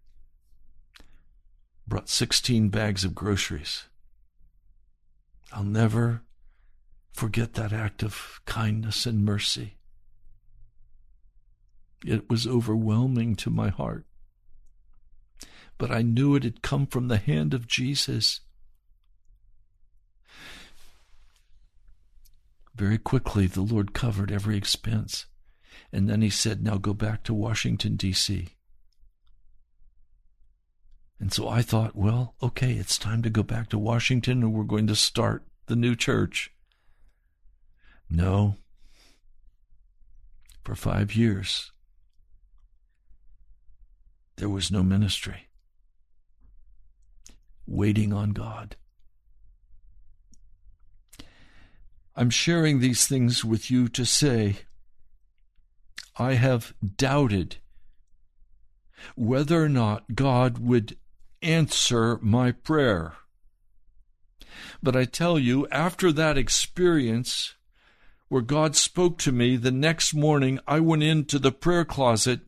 brought 1.86 2.08
16 2.08 2.68
bags 2.68 3.04
of 3.04 3.14
groceries. 3.14 3.84
I'll 5.52 5.64
never 5.64 6.22
forget 7.12 7.54
that 7.54 7.72
act 7.72 8.02
of 8.02 8.40
kindness 8.44 9.06
and 9.06 9.24
mercy. 9.24 9.76
It 12.04 12.28
was 12.28 12.46
overwhelming 12.46 13.36
to 13.36 13.50
my 13.50 13.68
heart. 13.68 14.04
But 15.78 15.90
I 15.90 16.02
knew 16.02 16.34
it 16.34 16.44
had 16.44 16.62
come 16.62 16.86
from 16.86 17.08
the 17.08 17.18
hand 17.18 17.52
of 17.54 17.66
Jesus. 17.66 18.40
Very 22.74 22.98
quickly, 22.98 23.46
the 23.46 23.62
Lord 23.62 23.94
covered 23.94 24.30
every 24.30 24.56
expense. 24.56 25.26
And 25.92 26.08
then 26.08 26.22
he 26.22 26.30
said, 26.30 26.62
Now 26.62 26.76
go 26.76 26.94
back 26.94 27.22
to 27.24 27.34
Washington, 27.34 27.96
D.C. 27.96 28.48
And 31.18 31.32
so 31.32 31.48
I 31.48 31.62
thought, 31.62 31.96
well, 31.96 32.34
okay, 32.42 32.72
it's 32.72 32.98
time 32.98 33.22
to 33.22 33.30
go 33.30 33.42
back 33.42 33.70
to 33.70 33.78
Washington 33.78 34.42
and 34.42 34.52
we're 34.52 34.64
going 34.64 34.86
to 34.88 34.96
start 34.96 35.44
the 35.66 35.76
new 35.76 35.96
church. 35.96 36.50
No. 38.10 38.56
For 40.62 40.74
five 40.74 41.14
years, 41.14 41.72
there 44.36 44.48
was 44.48 44.70
no 44.70 44.82
ministry. 44.82 45.48
Waiting 47.66 48.12
on 48.12 48.30
God. 48.30 48.76
I'm 52.14 52.30
sharing 52.30 52.80
these 52.80 53.06
things 53.06 53.44
with 53.44 53.70
you 53.70 53.88
to 53.88 54.06
say, 54.06 54.58
I 56.18 56.34
have 56.34 56.74
doubted 56.96 57.56
whether 59.14 59.62
or 59.62 59.68
not 59.68 60.14
God 60.14 60.58
would 60.58 60.96
answer 61.42 62.18
my 62.22 62.52
prayer. 62.52 63.14
But 64.82 64.96
I 64.96 65.04
tell 65.04 65.38
you, 65.38 65.66
after 65.70 66.12
that 66.12 66.38
experience 66.38 67.54
where 68.28 68.42
God 68.42 68.76
spoke 68.76 69.18
to 69.18 69.32
me, 69.32 69.56
the 69.56 69.70
next 69.70 70.14
morning 70.14 70.58
I 70.66 70.80
went 70.80 71.02
into 71.02 71.38
the 71.38 71.52
prayer 71.52 71.84
closet 71.84 72.40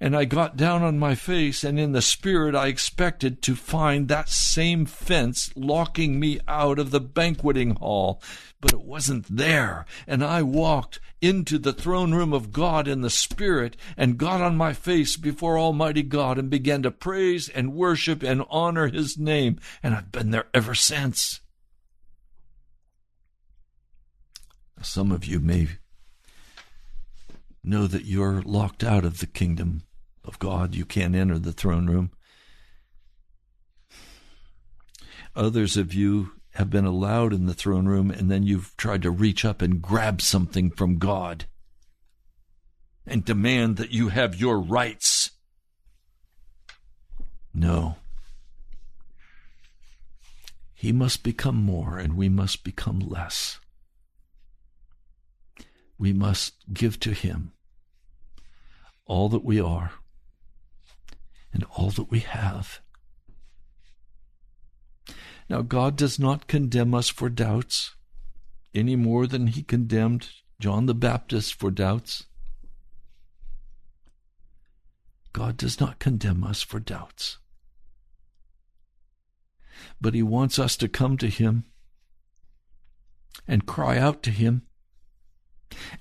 and 0.00 0.16
I 0.16 0.24
got 0.24 0.56
down 0.56 0.82
on 0.82 0.98
my 0.98 1.14
face, 1.14 1.64
and 1.64 1.78
in 1.78 1.92
the 1.92 2.02
spirit 2.02 2.54
I 2.54 2.68
expected 2.68 3.42
to 3.42 3.54
find 3.56 4.08
that 4.08 4.28
same 4.28 4.86
fence 4.86 5.50
locking 5.56 6.20
me 6.20 6.40
out 6.46 6.78
of 6.78 6.90
the 6.90 7.00
banqueting 7.00 7.76
hall. 7.76 8.22
But 8.60 8.72
it 8.72 8.80
wasn't 8.80 9.26
there, 9.34 9.86
and 10.06 10.24
I 10.24 10.42
walked 10.42 11.00
into 11.20 11.58
the 11.58 11.72
throne 11.72 12.12
room 12.12 12.32
of 12.32 12.52
God 12.52 12.86
in 12.86 13.02
the 13.02 13.10
Spirit 13.10 13.76
and 13.96 14.18
got 14.18 14.40
on 14.40 14.56
my 14.56 14.72
face 14.72 15.16
before 15.16 15.58
Almighty 15.58 16.02
God 16.02 16.38
and 16.38 16.50
began 16.50 16.82
to 16.82 16.90
praise 16.90 17.48
and 17.48 17.74
worship 17.74 18.22
and 18.22 18.44
honor 18.50 18.88
His 18.88 19.18
name, 19.18 19.58
and 19.82 19.94
I've 19.94 20.12
been 20.12 20.30
there 20.30 20.46
ever 20.54 20.74
since. 20.74 21.40
Some 24.80 25.10
of 25.10 25.24
you 25.24 25.40
may 25.40 25.68
know 27.64 27.88
that 27.88 28.04
you're 28.04 28.42
locked 28.42 28.84
out 28.84 29.04
of 29.04 29.18
the 29.18 29.26
kingdom 29.26 29.82
of 30.28 30.38
God. 30.38 30.74
You 30.74 30.84
can't 30.84 31.16
enter 31.16 31.38
the 31.38 31.52
throne 31.52 31.86
room. 31.86 32.12
Others 35.34 35.76
of 35.76 35.94
you 35.94 36.32
have 36.52 36.70
been 36.70 36.84
allowed 36.84 37.32
in 37.32 37.46
the 37.46 37.54
throne 37.54 37.86
room, 37.86 38.10
and 38.10 38.30
then 38.30 38.42
you've 38.42 38.76
tried 38.76 39.02
to 39.02 39.10
reach 39.10 39.44
up 39.44 39.62
and 39.62 39.80
grab 39.80 40.20
something 40.20 40.70
from 40.70 40.98
God 40.98 41.46
and 43.06 43.24
demand 43.24 43.76
that 43.76 43.90
you 43.90 44.08
have 44.08 44.40
your 44.40 44.60
rights. 44.60 45.30
No. 47.54 47.96
He 50.74 50.92
must 50.92 51.22
become 51.22 51.56
more, 51.56 51.98
and 51.98 52.16
we 52.16 52.28
must 52.28 52.62
become 52.64 53.00
less. 53.00 53.58
We 55.98 56.12
must 56.12 56.54
give 56.72 57.00
to 57.00 57.12
Him 57.12 57.52
all 59.06 59.28
that 59.30 59.44
we 59.44 59.60
are 59.60 59.92
and 61.52 61.64
all 61.76 61.90
that 61.90 62.10
we 62.10 62.20
have. 62.20 62.80
Now, 65.48 65.62
God 65.62 65.96
does 65.96 66.18
not 66.18 66.46
condemn 66.46 66.94
us 66.94 67.08
for 67.08 67.28
doubts 67.28 67.94
any 68.74 68.96
more 68.96 69.26
than 69.26 69.48
he 69.48 69.62
condemned 69.62 70.28
John 70.60 70.86
the 70.86 70.94
Baptist 70.94 71.54
for 71.54 71.70
doubts. 71.70 72.26
God 75.32 75.56
does 75.56 75.80
not 75.80 75.98
condemn 75.98 76.44
us 76.44 76.62
for 76.62 76.80
doubts. 76.80 77.38
But 80.00 80.14
he 80.14 80.22
wants 80.22 80.58
us 80.58 80.76
to 80.78 80.88
come 80.88 81.16
to 81.18 81.28
him 81.28 81.64
and 83.46 83.66
cry 83.66 83.98
out 83.98 84.22
to 84.24 84.30
him 84.30 84.62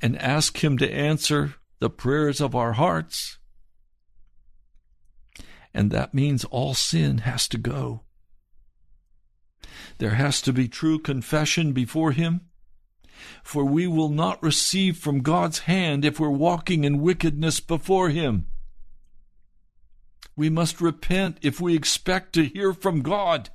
and 0.02 0.18
ask 0.22 0.64
him 0.64 0.78
to 0.80 0.92
answer 0.92 1.56
the 1.80 1.90
prayers 1.90 2.42
of 2.42 2.56
our 2.56 2.74
hearts. 2.74 3.38
And 5.78 5.92
that 5.92 6.12
means 6.12 6.44
all 6.46 6.74
sin 6.74 7.20
has 7.20 7.48
to 7.50 7.58
go. 7.60 8.02
There 10.00 10.16
has 10.16 10.42
to 10.42 10.52
be 10.52 10.68
true 10.68 10.98
confession 10.98 11.72
before 11.72 12.14
Him. 12.14 12.42
For 13.44 13.64
we 13.64 13.86
will 13.86 14.10
not 14.10 14.42
receive 14.42 14.98
from 14.98 15.22
God's 15.22 15.60
hand 15.60 16.04
if 16.04 16.20
we're 16.20 16.32
walking 16.32 16.84
in 16.84 17.00
wickedness 17.00 17.60
before 17.60 18.10
Him. 18.10 18.48
We 20.36 20.50
must 20.50 20.82
repent 20.82 21.38
if 21.44 21.62
we 21.62 21.76
expect 21.76 22.34
to 22.34 22.46
hear 22.46 22.74
from 22.74 23.04
God. 23.04 23.52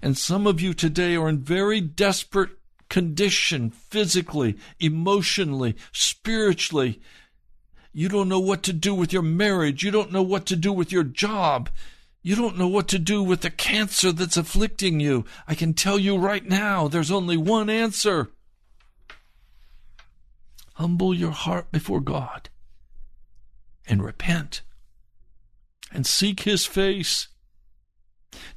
And 0.00 0.16
some 0.16 0.46
of 0.46 0.58
you 0.58 0.72
today 0.72 1.16
are 1.16 1.28
in 1.28 1.40
very 1.40 1.82
desperate 1.82 2.52
condition, 2.88 3.68
physically, 3.68 4.56
emotionally, 4.78 5.76
spiritually. 5.92 7.02
You 7.92 8.08
don't 8.08 8.28
know 8.28 8.40
what 8.40 8.62
to 8.64 8.72
do 8.72 8.94
with 8.94 9.12
your 9.12 9.22
marriage. 9.22 9.82
You 9.82 9.90
don't 9.90 10.12
know 10.12 10.22
what 10.22 10.46
to 10.46 10.56
do 10.56 10.72
with 10.72 10.92
your 10.92 11.02
job. 11.02 11.68
You 12.22 12.36
don't 12.36 12.58
know 12.58 12.68
what 12.68 12.86
to 12.88 12.98
do 12.98 13.22
with 13.22 13.40
the 13.40 13.50
cancer 13.50 14.12
that's 14.12 14.36
afflicting 14.36 15.00
you. 15.00 15.24
I 15.48 15.54
can 15.54 15.74
tell 15.74 15.98
you 15.98 16.18
right 16.18 16.44
now, 16.44 16.86
there's 16.86 17.10
only 17.10 17.36
one 17.36 17.70
answer. 17.70 18.30
Humble 20.74 21.14
your 21.14 21.32
heart 21.32 21.72
before 21.72 22.00
God 22.00 22.48
and 23.86 24.04
repent 24.04 24.62
and 25.92 26.06
seek 26.06 26.40
His 26.40 26.66
face. 26.66 27.28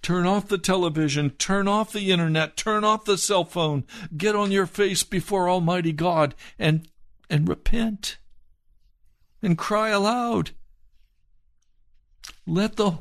Turn 0.01 0.27
off 0.27 0.47
the 0.47 0.57
television, 0.57 1.31
turn 1.31 1.67
off 1.67 1.91
the 1.91 2.11
internet, 2.11 2.55
turn 2.55 2.83
off 2.83 3.05
the 3.05 3.17
cell 3.17 3.45
phone, 3.45 3.85
get 4.15 4.35
on 4.35 4.51
your 4.51 4.67
face 4.67 5.03
before 5.03 5.49
Almighty 5.49 5.91
God 5.91 6.35
and, 6.59 6.87
and 7.29 7.47
repent 7.47 8.17
and 9.43 9.57
cry 9.57 9.89
aloud. 9.89 10.51
Let 12.47 12.77
the 12.77 12.97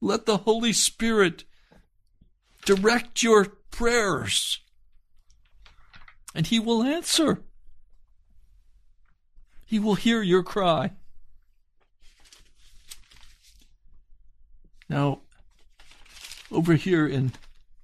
let 0.00 0.26
the 0.26 0.38
Holy 0.38 0.72
Spirit 0.72 1.44
direct 2.64 3.22
your 3.22 3.44
prayers, 3.70 4.60
and 6.34 6.46
He 6.46 6.58
will 6.58 6.82
answer. 6.82 7.42
He 9.64 9.78
will 9.78 9.94
hear 9.94 10.22
your 10.22 10.42
cry. 10.42 10.92
Now, 14.88 15.22
over 16.50 16.74
here 16.74 17.06
in 17.06 17.32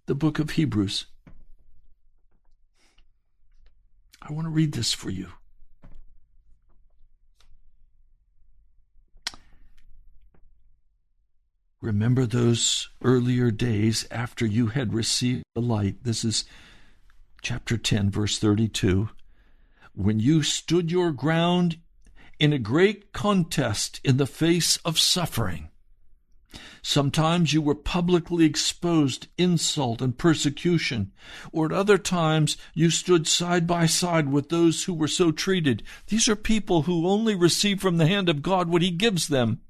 the 0.07 0.14
book 0.14 0.38
of 0.38 0.51
Hebrews, 0.51 1.07
I 4.20 4.32
want 4.32 4.47
to 4.47 4.51
read 4.51 4.72
this 4.72 4.93
for 4.93 5.11
you. 5.11 5.28
Remember 11.83 12.26
those 12.26 12.91
earlier 13.03 13.51
days 13.51 14.07
after 14.12 14.47
you 14.47 14.68
had 14.68 14.95
received 14.95 15.43
the 15.57 15.61
light. 15.61 16.05
This 16.05 16.24
is 16.24 16.45
chapter 17.43 17.76
10, 17.76 18.09
verse 18.09 18.39
32. 18.39 19.09
When 19.93 20.20
you 20.20 20.45
stood 20.45 20.93
your 20.93 21.11
ground 21.11 21.78
in 22.39 22.53
a 22.53 22.59
great 22.61 23.12
contest 23.12 24.01
in 24.05 24.16
the 24.16 24.28
face 24.28 24.76
of 24.85 24.97
suffering. 24.97 25.70
Sometimes 26.83 27.53
you 27.53 27.61
were 27.61 27.74
publicly 27.74 28.45
exposed 28.45 29.26
insult 29.37 30.01
and 30.01 30.16
persecution, 30.16 31.11
or 31.51 31.66
at 31.66 31.72
other 31.72 31.99
times 31.99 32.57
you 32.74 32.91
stood 32.91 33.26
side 33.26 33.66
by 33.66 33.87
side 33.87 34.28
with 34.28 34.51
those 34.51 34.85
who 34.85 34.95
were 34.95 35.09
so 35.09 35.33
treated. 35.33 35.83
These 36.07 36.28
are 36.28 36.37
people 36.37 36.83
who 36.83 37.09
only 37.09 37.35
receive 37.35 37.80
from 37.80 37.97
the 37.97 38.07
hand 38.07 38.28
of 38.28 38.41
God 38.41 38.68
what 38.68 38.83
He 38.83 38.93
gives 38.93 39.26
them. 39.26 39.62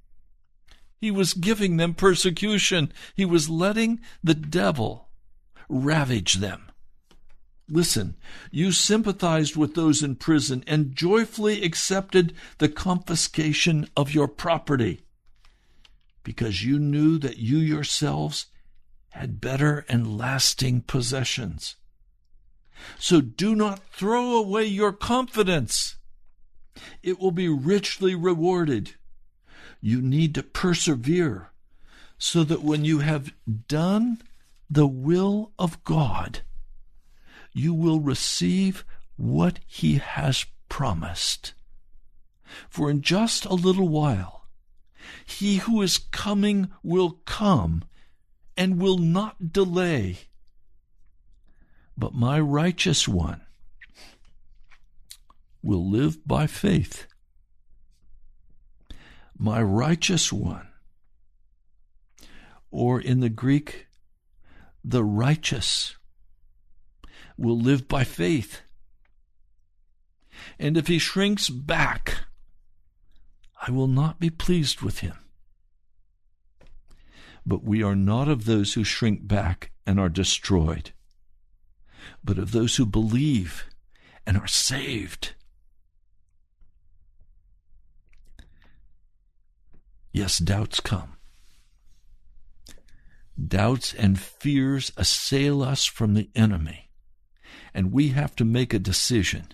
He 1.02 1.10
was 1.10 1.34
giving 1.34 1.78
them 1.78 1.94
persecution. 1.94 2.92
He 3.16 3.24
was 3.24 3.50
letting 3.50 4.00
the 4.22 4.36
devil 4.36 5.08
ravage 5.68 6.34
them. 6.34 6.70
Listen, 7.68 8.16
you 8.52 8.70
sympathized 8.70 9.56
with 9.56 9.74
those 9.74 10.04
in 10.04 10.14
prison 10.14 10.62
and 10.64 10.94
joyfully 10.94 11.64
accepted 11.64 12.34
the 12.58 12.68
confiscation 12.68 13.88
of 13.96 14.14
your 14.14 14.28
property 14.28 15.00
because 16.22 16.64
you 16.64 16.78
knew 16.78 17.18
that 17.18 17.38
you 17.38 17.58
yourselves 17.58 18.46
had 19.08 19.40
better 19.40 19.84
and 19.88 20.16
lasting 20.16 20.82
possessions. 20.82 21.74
So 23.00 23.20
do 23.20 23.56
not 23.56 23.88
throw 23.88 24.36
away 24.36 24.66
your 24.66 24.92
confidence. 24.92 25.96
It 27.02 27.18
will 27.18 27.32
be 27.32 27.48
richly 27.48 28.14
rewarded. 28.14 28.94
You 29.84 30.00
need 30.00 30.36
to 30.36 30.44
persevere 30.44 31.50
so 32.16 32.44
that 32.44 32.62
when 32.62 32.84
you 32.84 33.00
have 33.00 33.34
done 33.66 34.22
the 34.70 34.86
will 34.86 35.50
of 35.58 35.82
God, 35.82 36.42
you 37.52 37.74
will 37.74 37.98
receive 37.98 38.84
what 39.16 39.58
He 39.66 39.96
has 39.98 40.46
promised. 40.68 41.52
For 42.70 42.90
in 42.90 43.02
just 43.02 43.44
a 43.44 43.54
little 43.54 43.88
while, 43.88 44.46
He 45.26 45.56
who 45.56 45.82
is 45.82 45.98
coming 45.98 46.70
will 46.84 47.18
come 47.24 47.82
and 48.56 48.80
will 48.80 48.98
not 48.98 49.52
delay. 49.52 50.18
But 51.98 52.14
my 52.14 52.38
righteous 52.38 53.08
one 53.08 53.40
will 55.60 55.90
live 55.90 56.24
by 56.24 56.46
faith 56.46 57.06
my 59.42 59.60
righteous 59.60 60.32
one. 60.32 60.68
Or 62.70 63.00
in 63.00 63.18
the 63.18 63.28
Greek, 63.28 63.88
the 64.84 65.02
righteous 65.02 65.96
will 67.36 67.58
live 67.58 67.88
by 67.88 68.04
faith. 68.04 68.60
And 70.60 70.76
if 70.76 70.86
he 70.86 71.00
shrinks 71.00 71.50
back, 71.50 72.18
I 73.66 73.72
will 73.72 73.88
not 73.88 74.20
be 74.20 74.30
pleased 74.30 74.80
with 74.80 75.00
him. 75.00 75.18
But 77.44 77.64
we 77.64 77.82
are 77.82 77.96
not 77.96 78.28
of 78.28 78.44
those 78.44 78.74
who 78.74 78.84
shrink 78.84 79.26
back 79.26 79.72
and 79.84 79.98
are 79.98 80.08
destroyed, 80.08 80.92
but 82.22 82.38
of 82.38 82.52
those 82.52 82.76
who 82.76 82.86
believe 82.86 83.64
and 84.24 84.36
are 84.36 84.46
saved. 84.46 85.34
Yes, 90.12 90.38
doubts 90.38 90.80
come. 90.80 91.14
Doubts 93.48 93.94
and 93.94 94.20
fears 94.20 94.92
assail 94.96 95.62
us 95.62 95.86
from 95.86 96.14
the 96.14 96.28
enemy, 96.34 96.90
and 97.72 97.92
we 97.92 98.08
have 98.08 98.36
to 98.36 98.44
make 98.44 98.74
a 98.74 98.78
decision. 98.78 99.48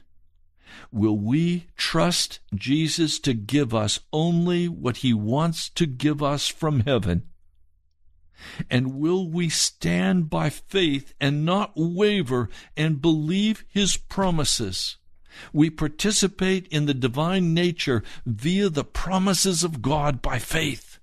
Will 0.90 1.16
we 1.16 1.68
trust 1.76 2.40
Jesus 2.54 3.18
to 3.20 3.34
give 3.34 3.74
us 3.74 4.00
only 4.12 4.68
what 4.68 4.98
he 4.98 5.14
wants 5.14 5.68
to 5.70 5.86
give 5.86 6.22
us 6.22 6.48
from 6.48 6.80
heaven? 6.80 7.22
And 8.70 8.94
will 8.94 9.28
we 9.28 9.48
stand 9.48 10.28
by 10.30 10.50
faith 10.50 11.14
and 11.20 11.44
not 11.44 11.72
waver 11.76 12.48
and 12.76 13.02
believe 13.02 13.64
his 13.68 13.96
promises? 13.96 14.97
We 15.52 15.70
participate 15.70 16.66
in 16.68 16.86
the 16.86 16.94
divine 16.94 17.54
nature 17.54 18.02
via 18.26 18.68
the 18.68 18.84
promises 18.84 19.64
of 19.64 19.82
God 19.82 20.22
by 20.22 20.38
faith. 20.38 20.98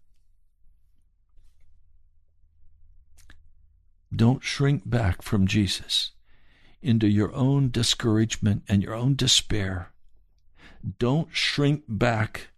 Don't 4.16 4.44
shrink 4.44 4.84
back 4.90 5.22
from 5.22 5.48
Jesus 5.48 6.12
into 6.82 7.08
your 7.08 7.34
own 7.34 7.70
discouragement 7.70 8.64
and 8.68 8.84
your 8.84 8.94
own 8.94 9.16
despair. 9.16 9.92
Don't 11.00 11.30
shrink 11.32 11.84
back 11.90 12.50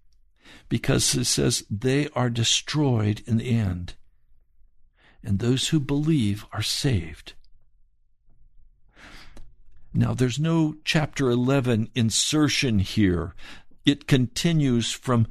because 0.70 1.16
it 1.16 1.26
says 1.26 1.64
they 1.70 2.10
are 2.10 2.30
destroyed 2.30 3.24
in 3.26 3.38
the 3.38 3.50
end, 3.50 3.96
and 5.24 5.40
those 5.40 5.70
who 5.70 5.80
believe 5.80 6.46
are 6.52 6.62
saved. 6.62 7.34
Now, 9.98 10.14
there's 10.14 10.38
no 10.38 10.76
chapter 10.86 11.32
11 11.32 11.90
insertion 11.96 12.78
here. 12.78 13.34
It 13.84 14.06
continues 14.06 14.92
from, 14.92 15.26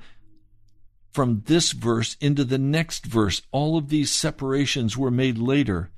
from 1.12 1.44
this 1.46 1.70
verse 1.70 2.16
into 2.20 2.42
the 2.42 2.58
next 2.58 3.06
verse. 3.06 3.42
All 3.52 3.78
of 3.78 3.90
these 3.90 4.10
separations 4.10 4.96
were 4.96 5.12
made 5.12 5.38
later. 5.38 5.92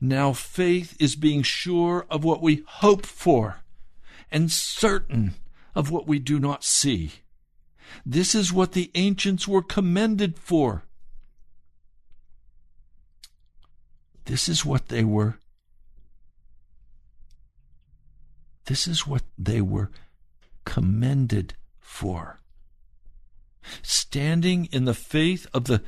Now, 0.00 0.32
faith 0.32 0.96
is 0.98 1.14
being 1.14 1.42
sure 1.42 2.06
of 2.08 2.24
what 2.24 2.40
we 2.40 2.64
hope 2.66 3.04
for 3.04 3.60
and 4.30 4.50
certain 4.50 5.34
of 5.74 5.90
what 5.90 6.06
we 6.06 6.18
do 6.18 6.38
not 6.38 6.64
see. 6.64 7.12
This 8.06 8.34
is 8.34 8.50
what 8.50 8.72
the 8.72 8.90
ancients 8.94 9.46
were 9.46 9.62
commended 9.62 10.38
for. 10.38 10.84
This 14.24 14.48
is 14.48 14.64
what 14.64 14.88
they 14.88 15.04
were 15.04 15.38
This 18.68 18.86
is 18.86 19.06
what 19.06 19.22
they 19.38 19.62
were 19.62 19.90
commended 20.66 21.54
for. 21.80 22.38
Standing 23.80 24.66
in 24.66 24.84
the 24.84 24.92
faith 24.92 25.46
of 25.54 25.64
the 25.64 25.82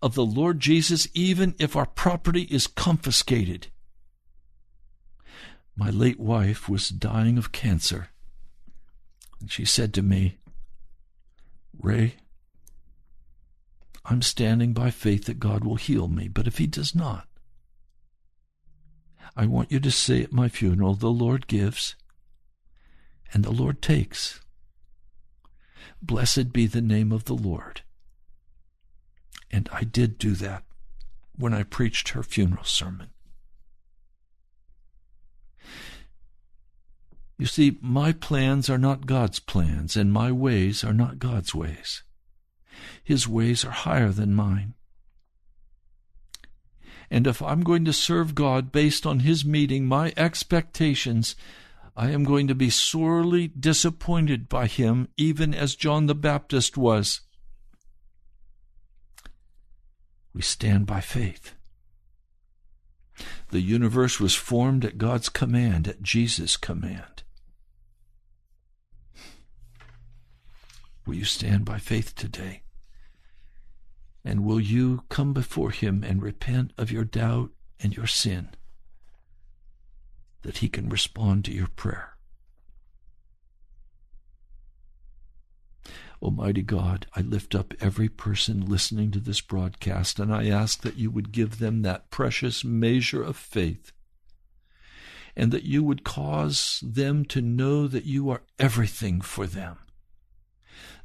of 0.00 0.14
the 0.14 0.24
Lord 0.24 0.58
Jesus, 0.58 1.06
even 1.12 1.54
if 1.58 1.76
our 1.76 1.84
property 1.84 2.42
is 2.44 2.66
confiscated. 2.66 3.66
My 5.76 5.90
late 5.90 6.18
wife 6.18 6.66
was 6.66 6.88
dying 6.88 7.36
of 7.36 7.52
cancer. 7.52 8.08
And 9.38 9.50
she 9.50 9.66
said 9.66 9.92
to 9.94 10.02
me, 10.02 10.38
Ray, 11.78 12.14
I'm 14.06 14.22
standing 14.22 14.72
by 14.72 14.90
faith 14.90 15.26
that 15.26 15.40
God 15.40 15.62
will 15.62 15.76
heal 15.76 16.08
me, 16.08 16.28
but 16.28 16.46
if 16.46 16.56
He 16.56 16.66
does 16.66 16.94
not, 16.94 17.28
I 19.36 19.46
want 19.46 19.70
you 19.70 19.78
to 19.78 19.90
say 19.90 20.22
at 20.22 20.32
my 20.32 20.48
funeral, 20.48 20.94
the 20.94 21.10
Lord 21.10 21.46
gives 21.46 21.94
and 23.32 23.44
the 23.44 23.50
Lord 23.50 23.82
takes. 23.82 24.40
Blessed 26.00 26.52
be 26.52 26.66
the 26.66 26.80
name 26.80 27.12
of 27.12 27.24
the 27.24 27.34
Lord. 27.34 27.82
And 29.50 29.68
I 29.72 29.84
did 29.84 30.18
do 30.18 30.32
that 30.34 30.64
when 31.36 31.54
I 31.54 31.62
preached 31.62 32.10
her 32.10 32.22
funeral 32.22 32.64
sermon. 32.64 33.10
You 37.38 37.46
see, 37.46 37.78
my 37.80 38.12
plans 38.12 38.68
are 38.68 38.78
not 38.78 39.06
God's 39.06 39.38
plans, 39.38 39.96
and 39.96 40.12
my 40.12 40.32
ways 40.32 40.82
are 40.82 40.92
not 40.92 41.20
God's 41.20 41.54
ways. 41.54 42.02
His 43.04 43.28
ways 43.28 43.64
are 43.64 43.70
higher 43.70 44.10
than 44.10 44.34
mine. 44.34 44.74
And 47.10 47.26
if 47.26 47.40
I'm 47.40 47.62
going 47.62 47.84
to 47.84 47.92
serve 47.92 48.34
God 48.34 48.72
based 48.72 49.06
on 49.06 49.20
His 49.20 49.44
meeting 49.44 49.86
my 49.86 50.12
expectations, 50.16 51.36
I 51.98 52.10
am 52.12 52.22
going 52.22 52.46
to 52.46 52.54
be 52.54 52.70
sorely 52.70 53.48
disappointed 53.48 54.48
by 54.48 54.68
Him, 54.68 55.08
even 55.16 55.52
as 55.52 55.74
John 55.74 56.06
the 56.06 56.14
Baptist 56.14 56.76
was. 56.76 57.22
We 60.32 60.40
stand 60.42 60.86
by 60.86 61.00
faith. 61.00 61.54
The 63.48 63.60
universe 63.60 64.20
was 64.20 64.36
formed 64.36 64.84
at 64.84 64.96
God's 64.96 65.28
command, 65.28 65.88
at 65.88 66.00
Jesus' 66.00 66.56
command. 66.56 67.24
Will 71.04 71.16
you 71.16 71.24
stand 71.24 71.64
by 71.64 71.78
faith 71.78 72.14
today? 72.14 72.62
And 74.24 74.44
will 74.44 74.60
you 74.60 75.02
come 75.08 75.32
before 75.32 75.72
Him 75.72 76.04
and 76.04 76.22
repent 76.22 76.72
of 76.78 76.92
your 76.92 77.04
doubt 77.04 77.50
and 77.80 77.96
your 77.96 78.06
sin 78.06 78.50
that 80.48 80.56
He 80.58 80.68
can 80.70 80.88
respond 80.88 81.44
to 81.44 81.52
your 81.52 81.66
prayer? 81.66 82.16
Almighty 86.22 86.62
God, 86.62 87.06
I 87.14 87.20
lift 87.20 87.54
up 87.54 87.74
every 87.82 88.08
person 88.08 88.64
listening 88.64 89.10
to 89.10 89.20
this 89.20 89.42
broadcast 89.42 90.18
and 90.18 90.34
I 90.34 90.48
ask 90.48 90.80
that 90.80 90.96
you 90.96 91.10
would 91.10 91.32
give 91.32 91.58
them 91.58 91.82
that 91.82 92.08
precious 92.08 92.64
measure 92.64 93.22
of 93.22 93.36
faith 93.36 93.92
and 95.36 95.52
that 95.52 95.64
you 95.64 95.84
would 95.84 96.02
cause 96.02 96.82
them 96.82 97.26
to 97.26 97.42
know 97.42 97.86
that 97.86 98.06
you 98.06 98.30
are 98.30 98.40
everything 98.58 99.20
for 99.20 99.46
them 99.46 99.76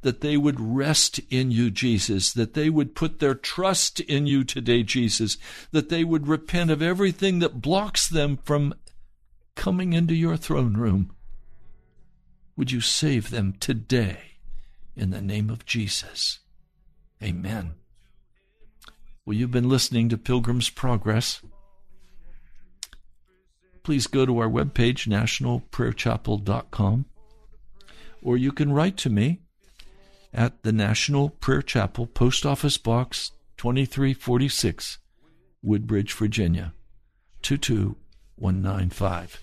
that 0.04 0.22
they 0.22 0.36
would 0.38 0.60
rest 0.60 1.20
in 1.30 1.50
you, 1.50 1.72
Jesus, 1.72 2.34
that 2.34 2.54
they 2.54 2.70
would 2.70 2.94
put 2.94 3.20
their 3.20 3.36
trust 3.36 4.02
in 4.02 4.28
you 4.28 4.44
today, 4.44 4.84
Jesus, 4.84 5.38
that 5.72 5.88
they 5.88 6.04
would 6.04 6.28
repent 6.28 6.70
of 6.72 6.82
everything 6.82 7.40
that 7.40 7.62
blocks 7.62 8.10
them 8.10 8.38
from 8.44 8.74
coming 9.56 9.94
into 9.94 10.14
your 10.14 10.38
throne 10.38 10.76
room. 10.76 11.12
Would 12.56 12.72
you 12.72 12.82
save 12.82 13.30
them 13.30 13.54
today 13.60 14.20
in 14.96 15.10
the 15.10 15.22
name 15.22 15.50
of 15.50 15.66
Jesus? 15.66 16.40
Amen. 17.22 17.74
Well, 19.26 19.36
you've 19.36 19.52
been 19.52 19.70
listening 19.70 20.10
to 20.10 20.18
Pilgrim's 20.18 20.70
Progress. 20.70 21.42
Please 23.84 24.08
go 24.08 24.26
to 24.26 24.40
our 24.40 24.50
webpage, 24.50 25.08
nationalprayerchapel.com, 25.08 27.06
or 28.22 28.38
you 28.38 28.52
can 28.52 28.72
write 28.72 28.98
to 28.98 29.10
me 29.10 29.40
at 30.34 30.64
the 30.64 30.72
National 30.72 31.30
Prayer 31.30 31.62
Chapel, 31.62 32.08
Post 32.08 32.46
Office 32.46 32.78
Box 32.78 33.32
2346, 33.58 35.00
Woodbridge, 35.62 36.14
Virginia 36.14 36.74
22195. 37.42 39.43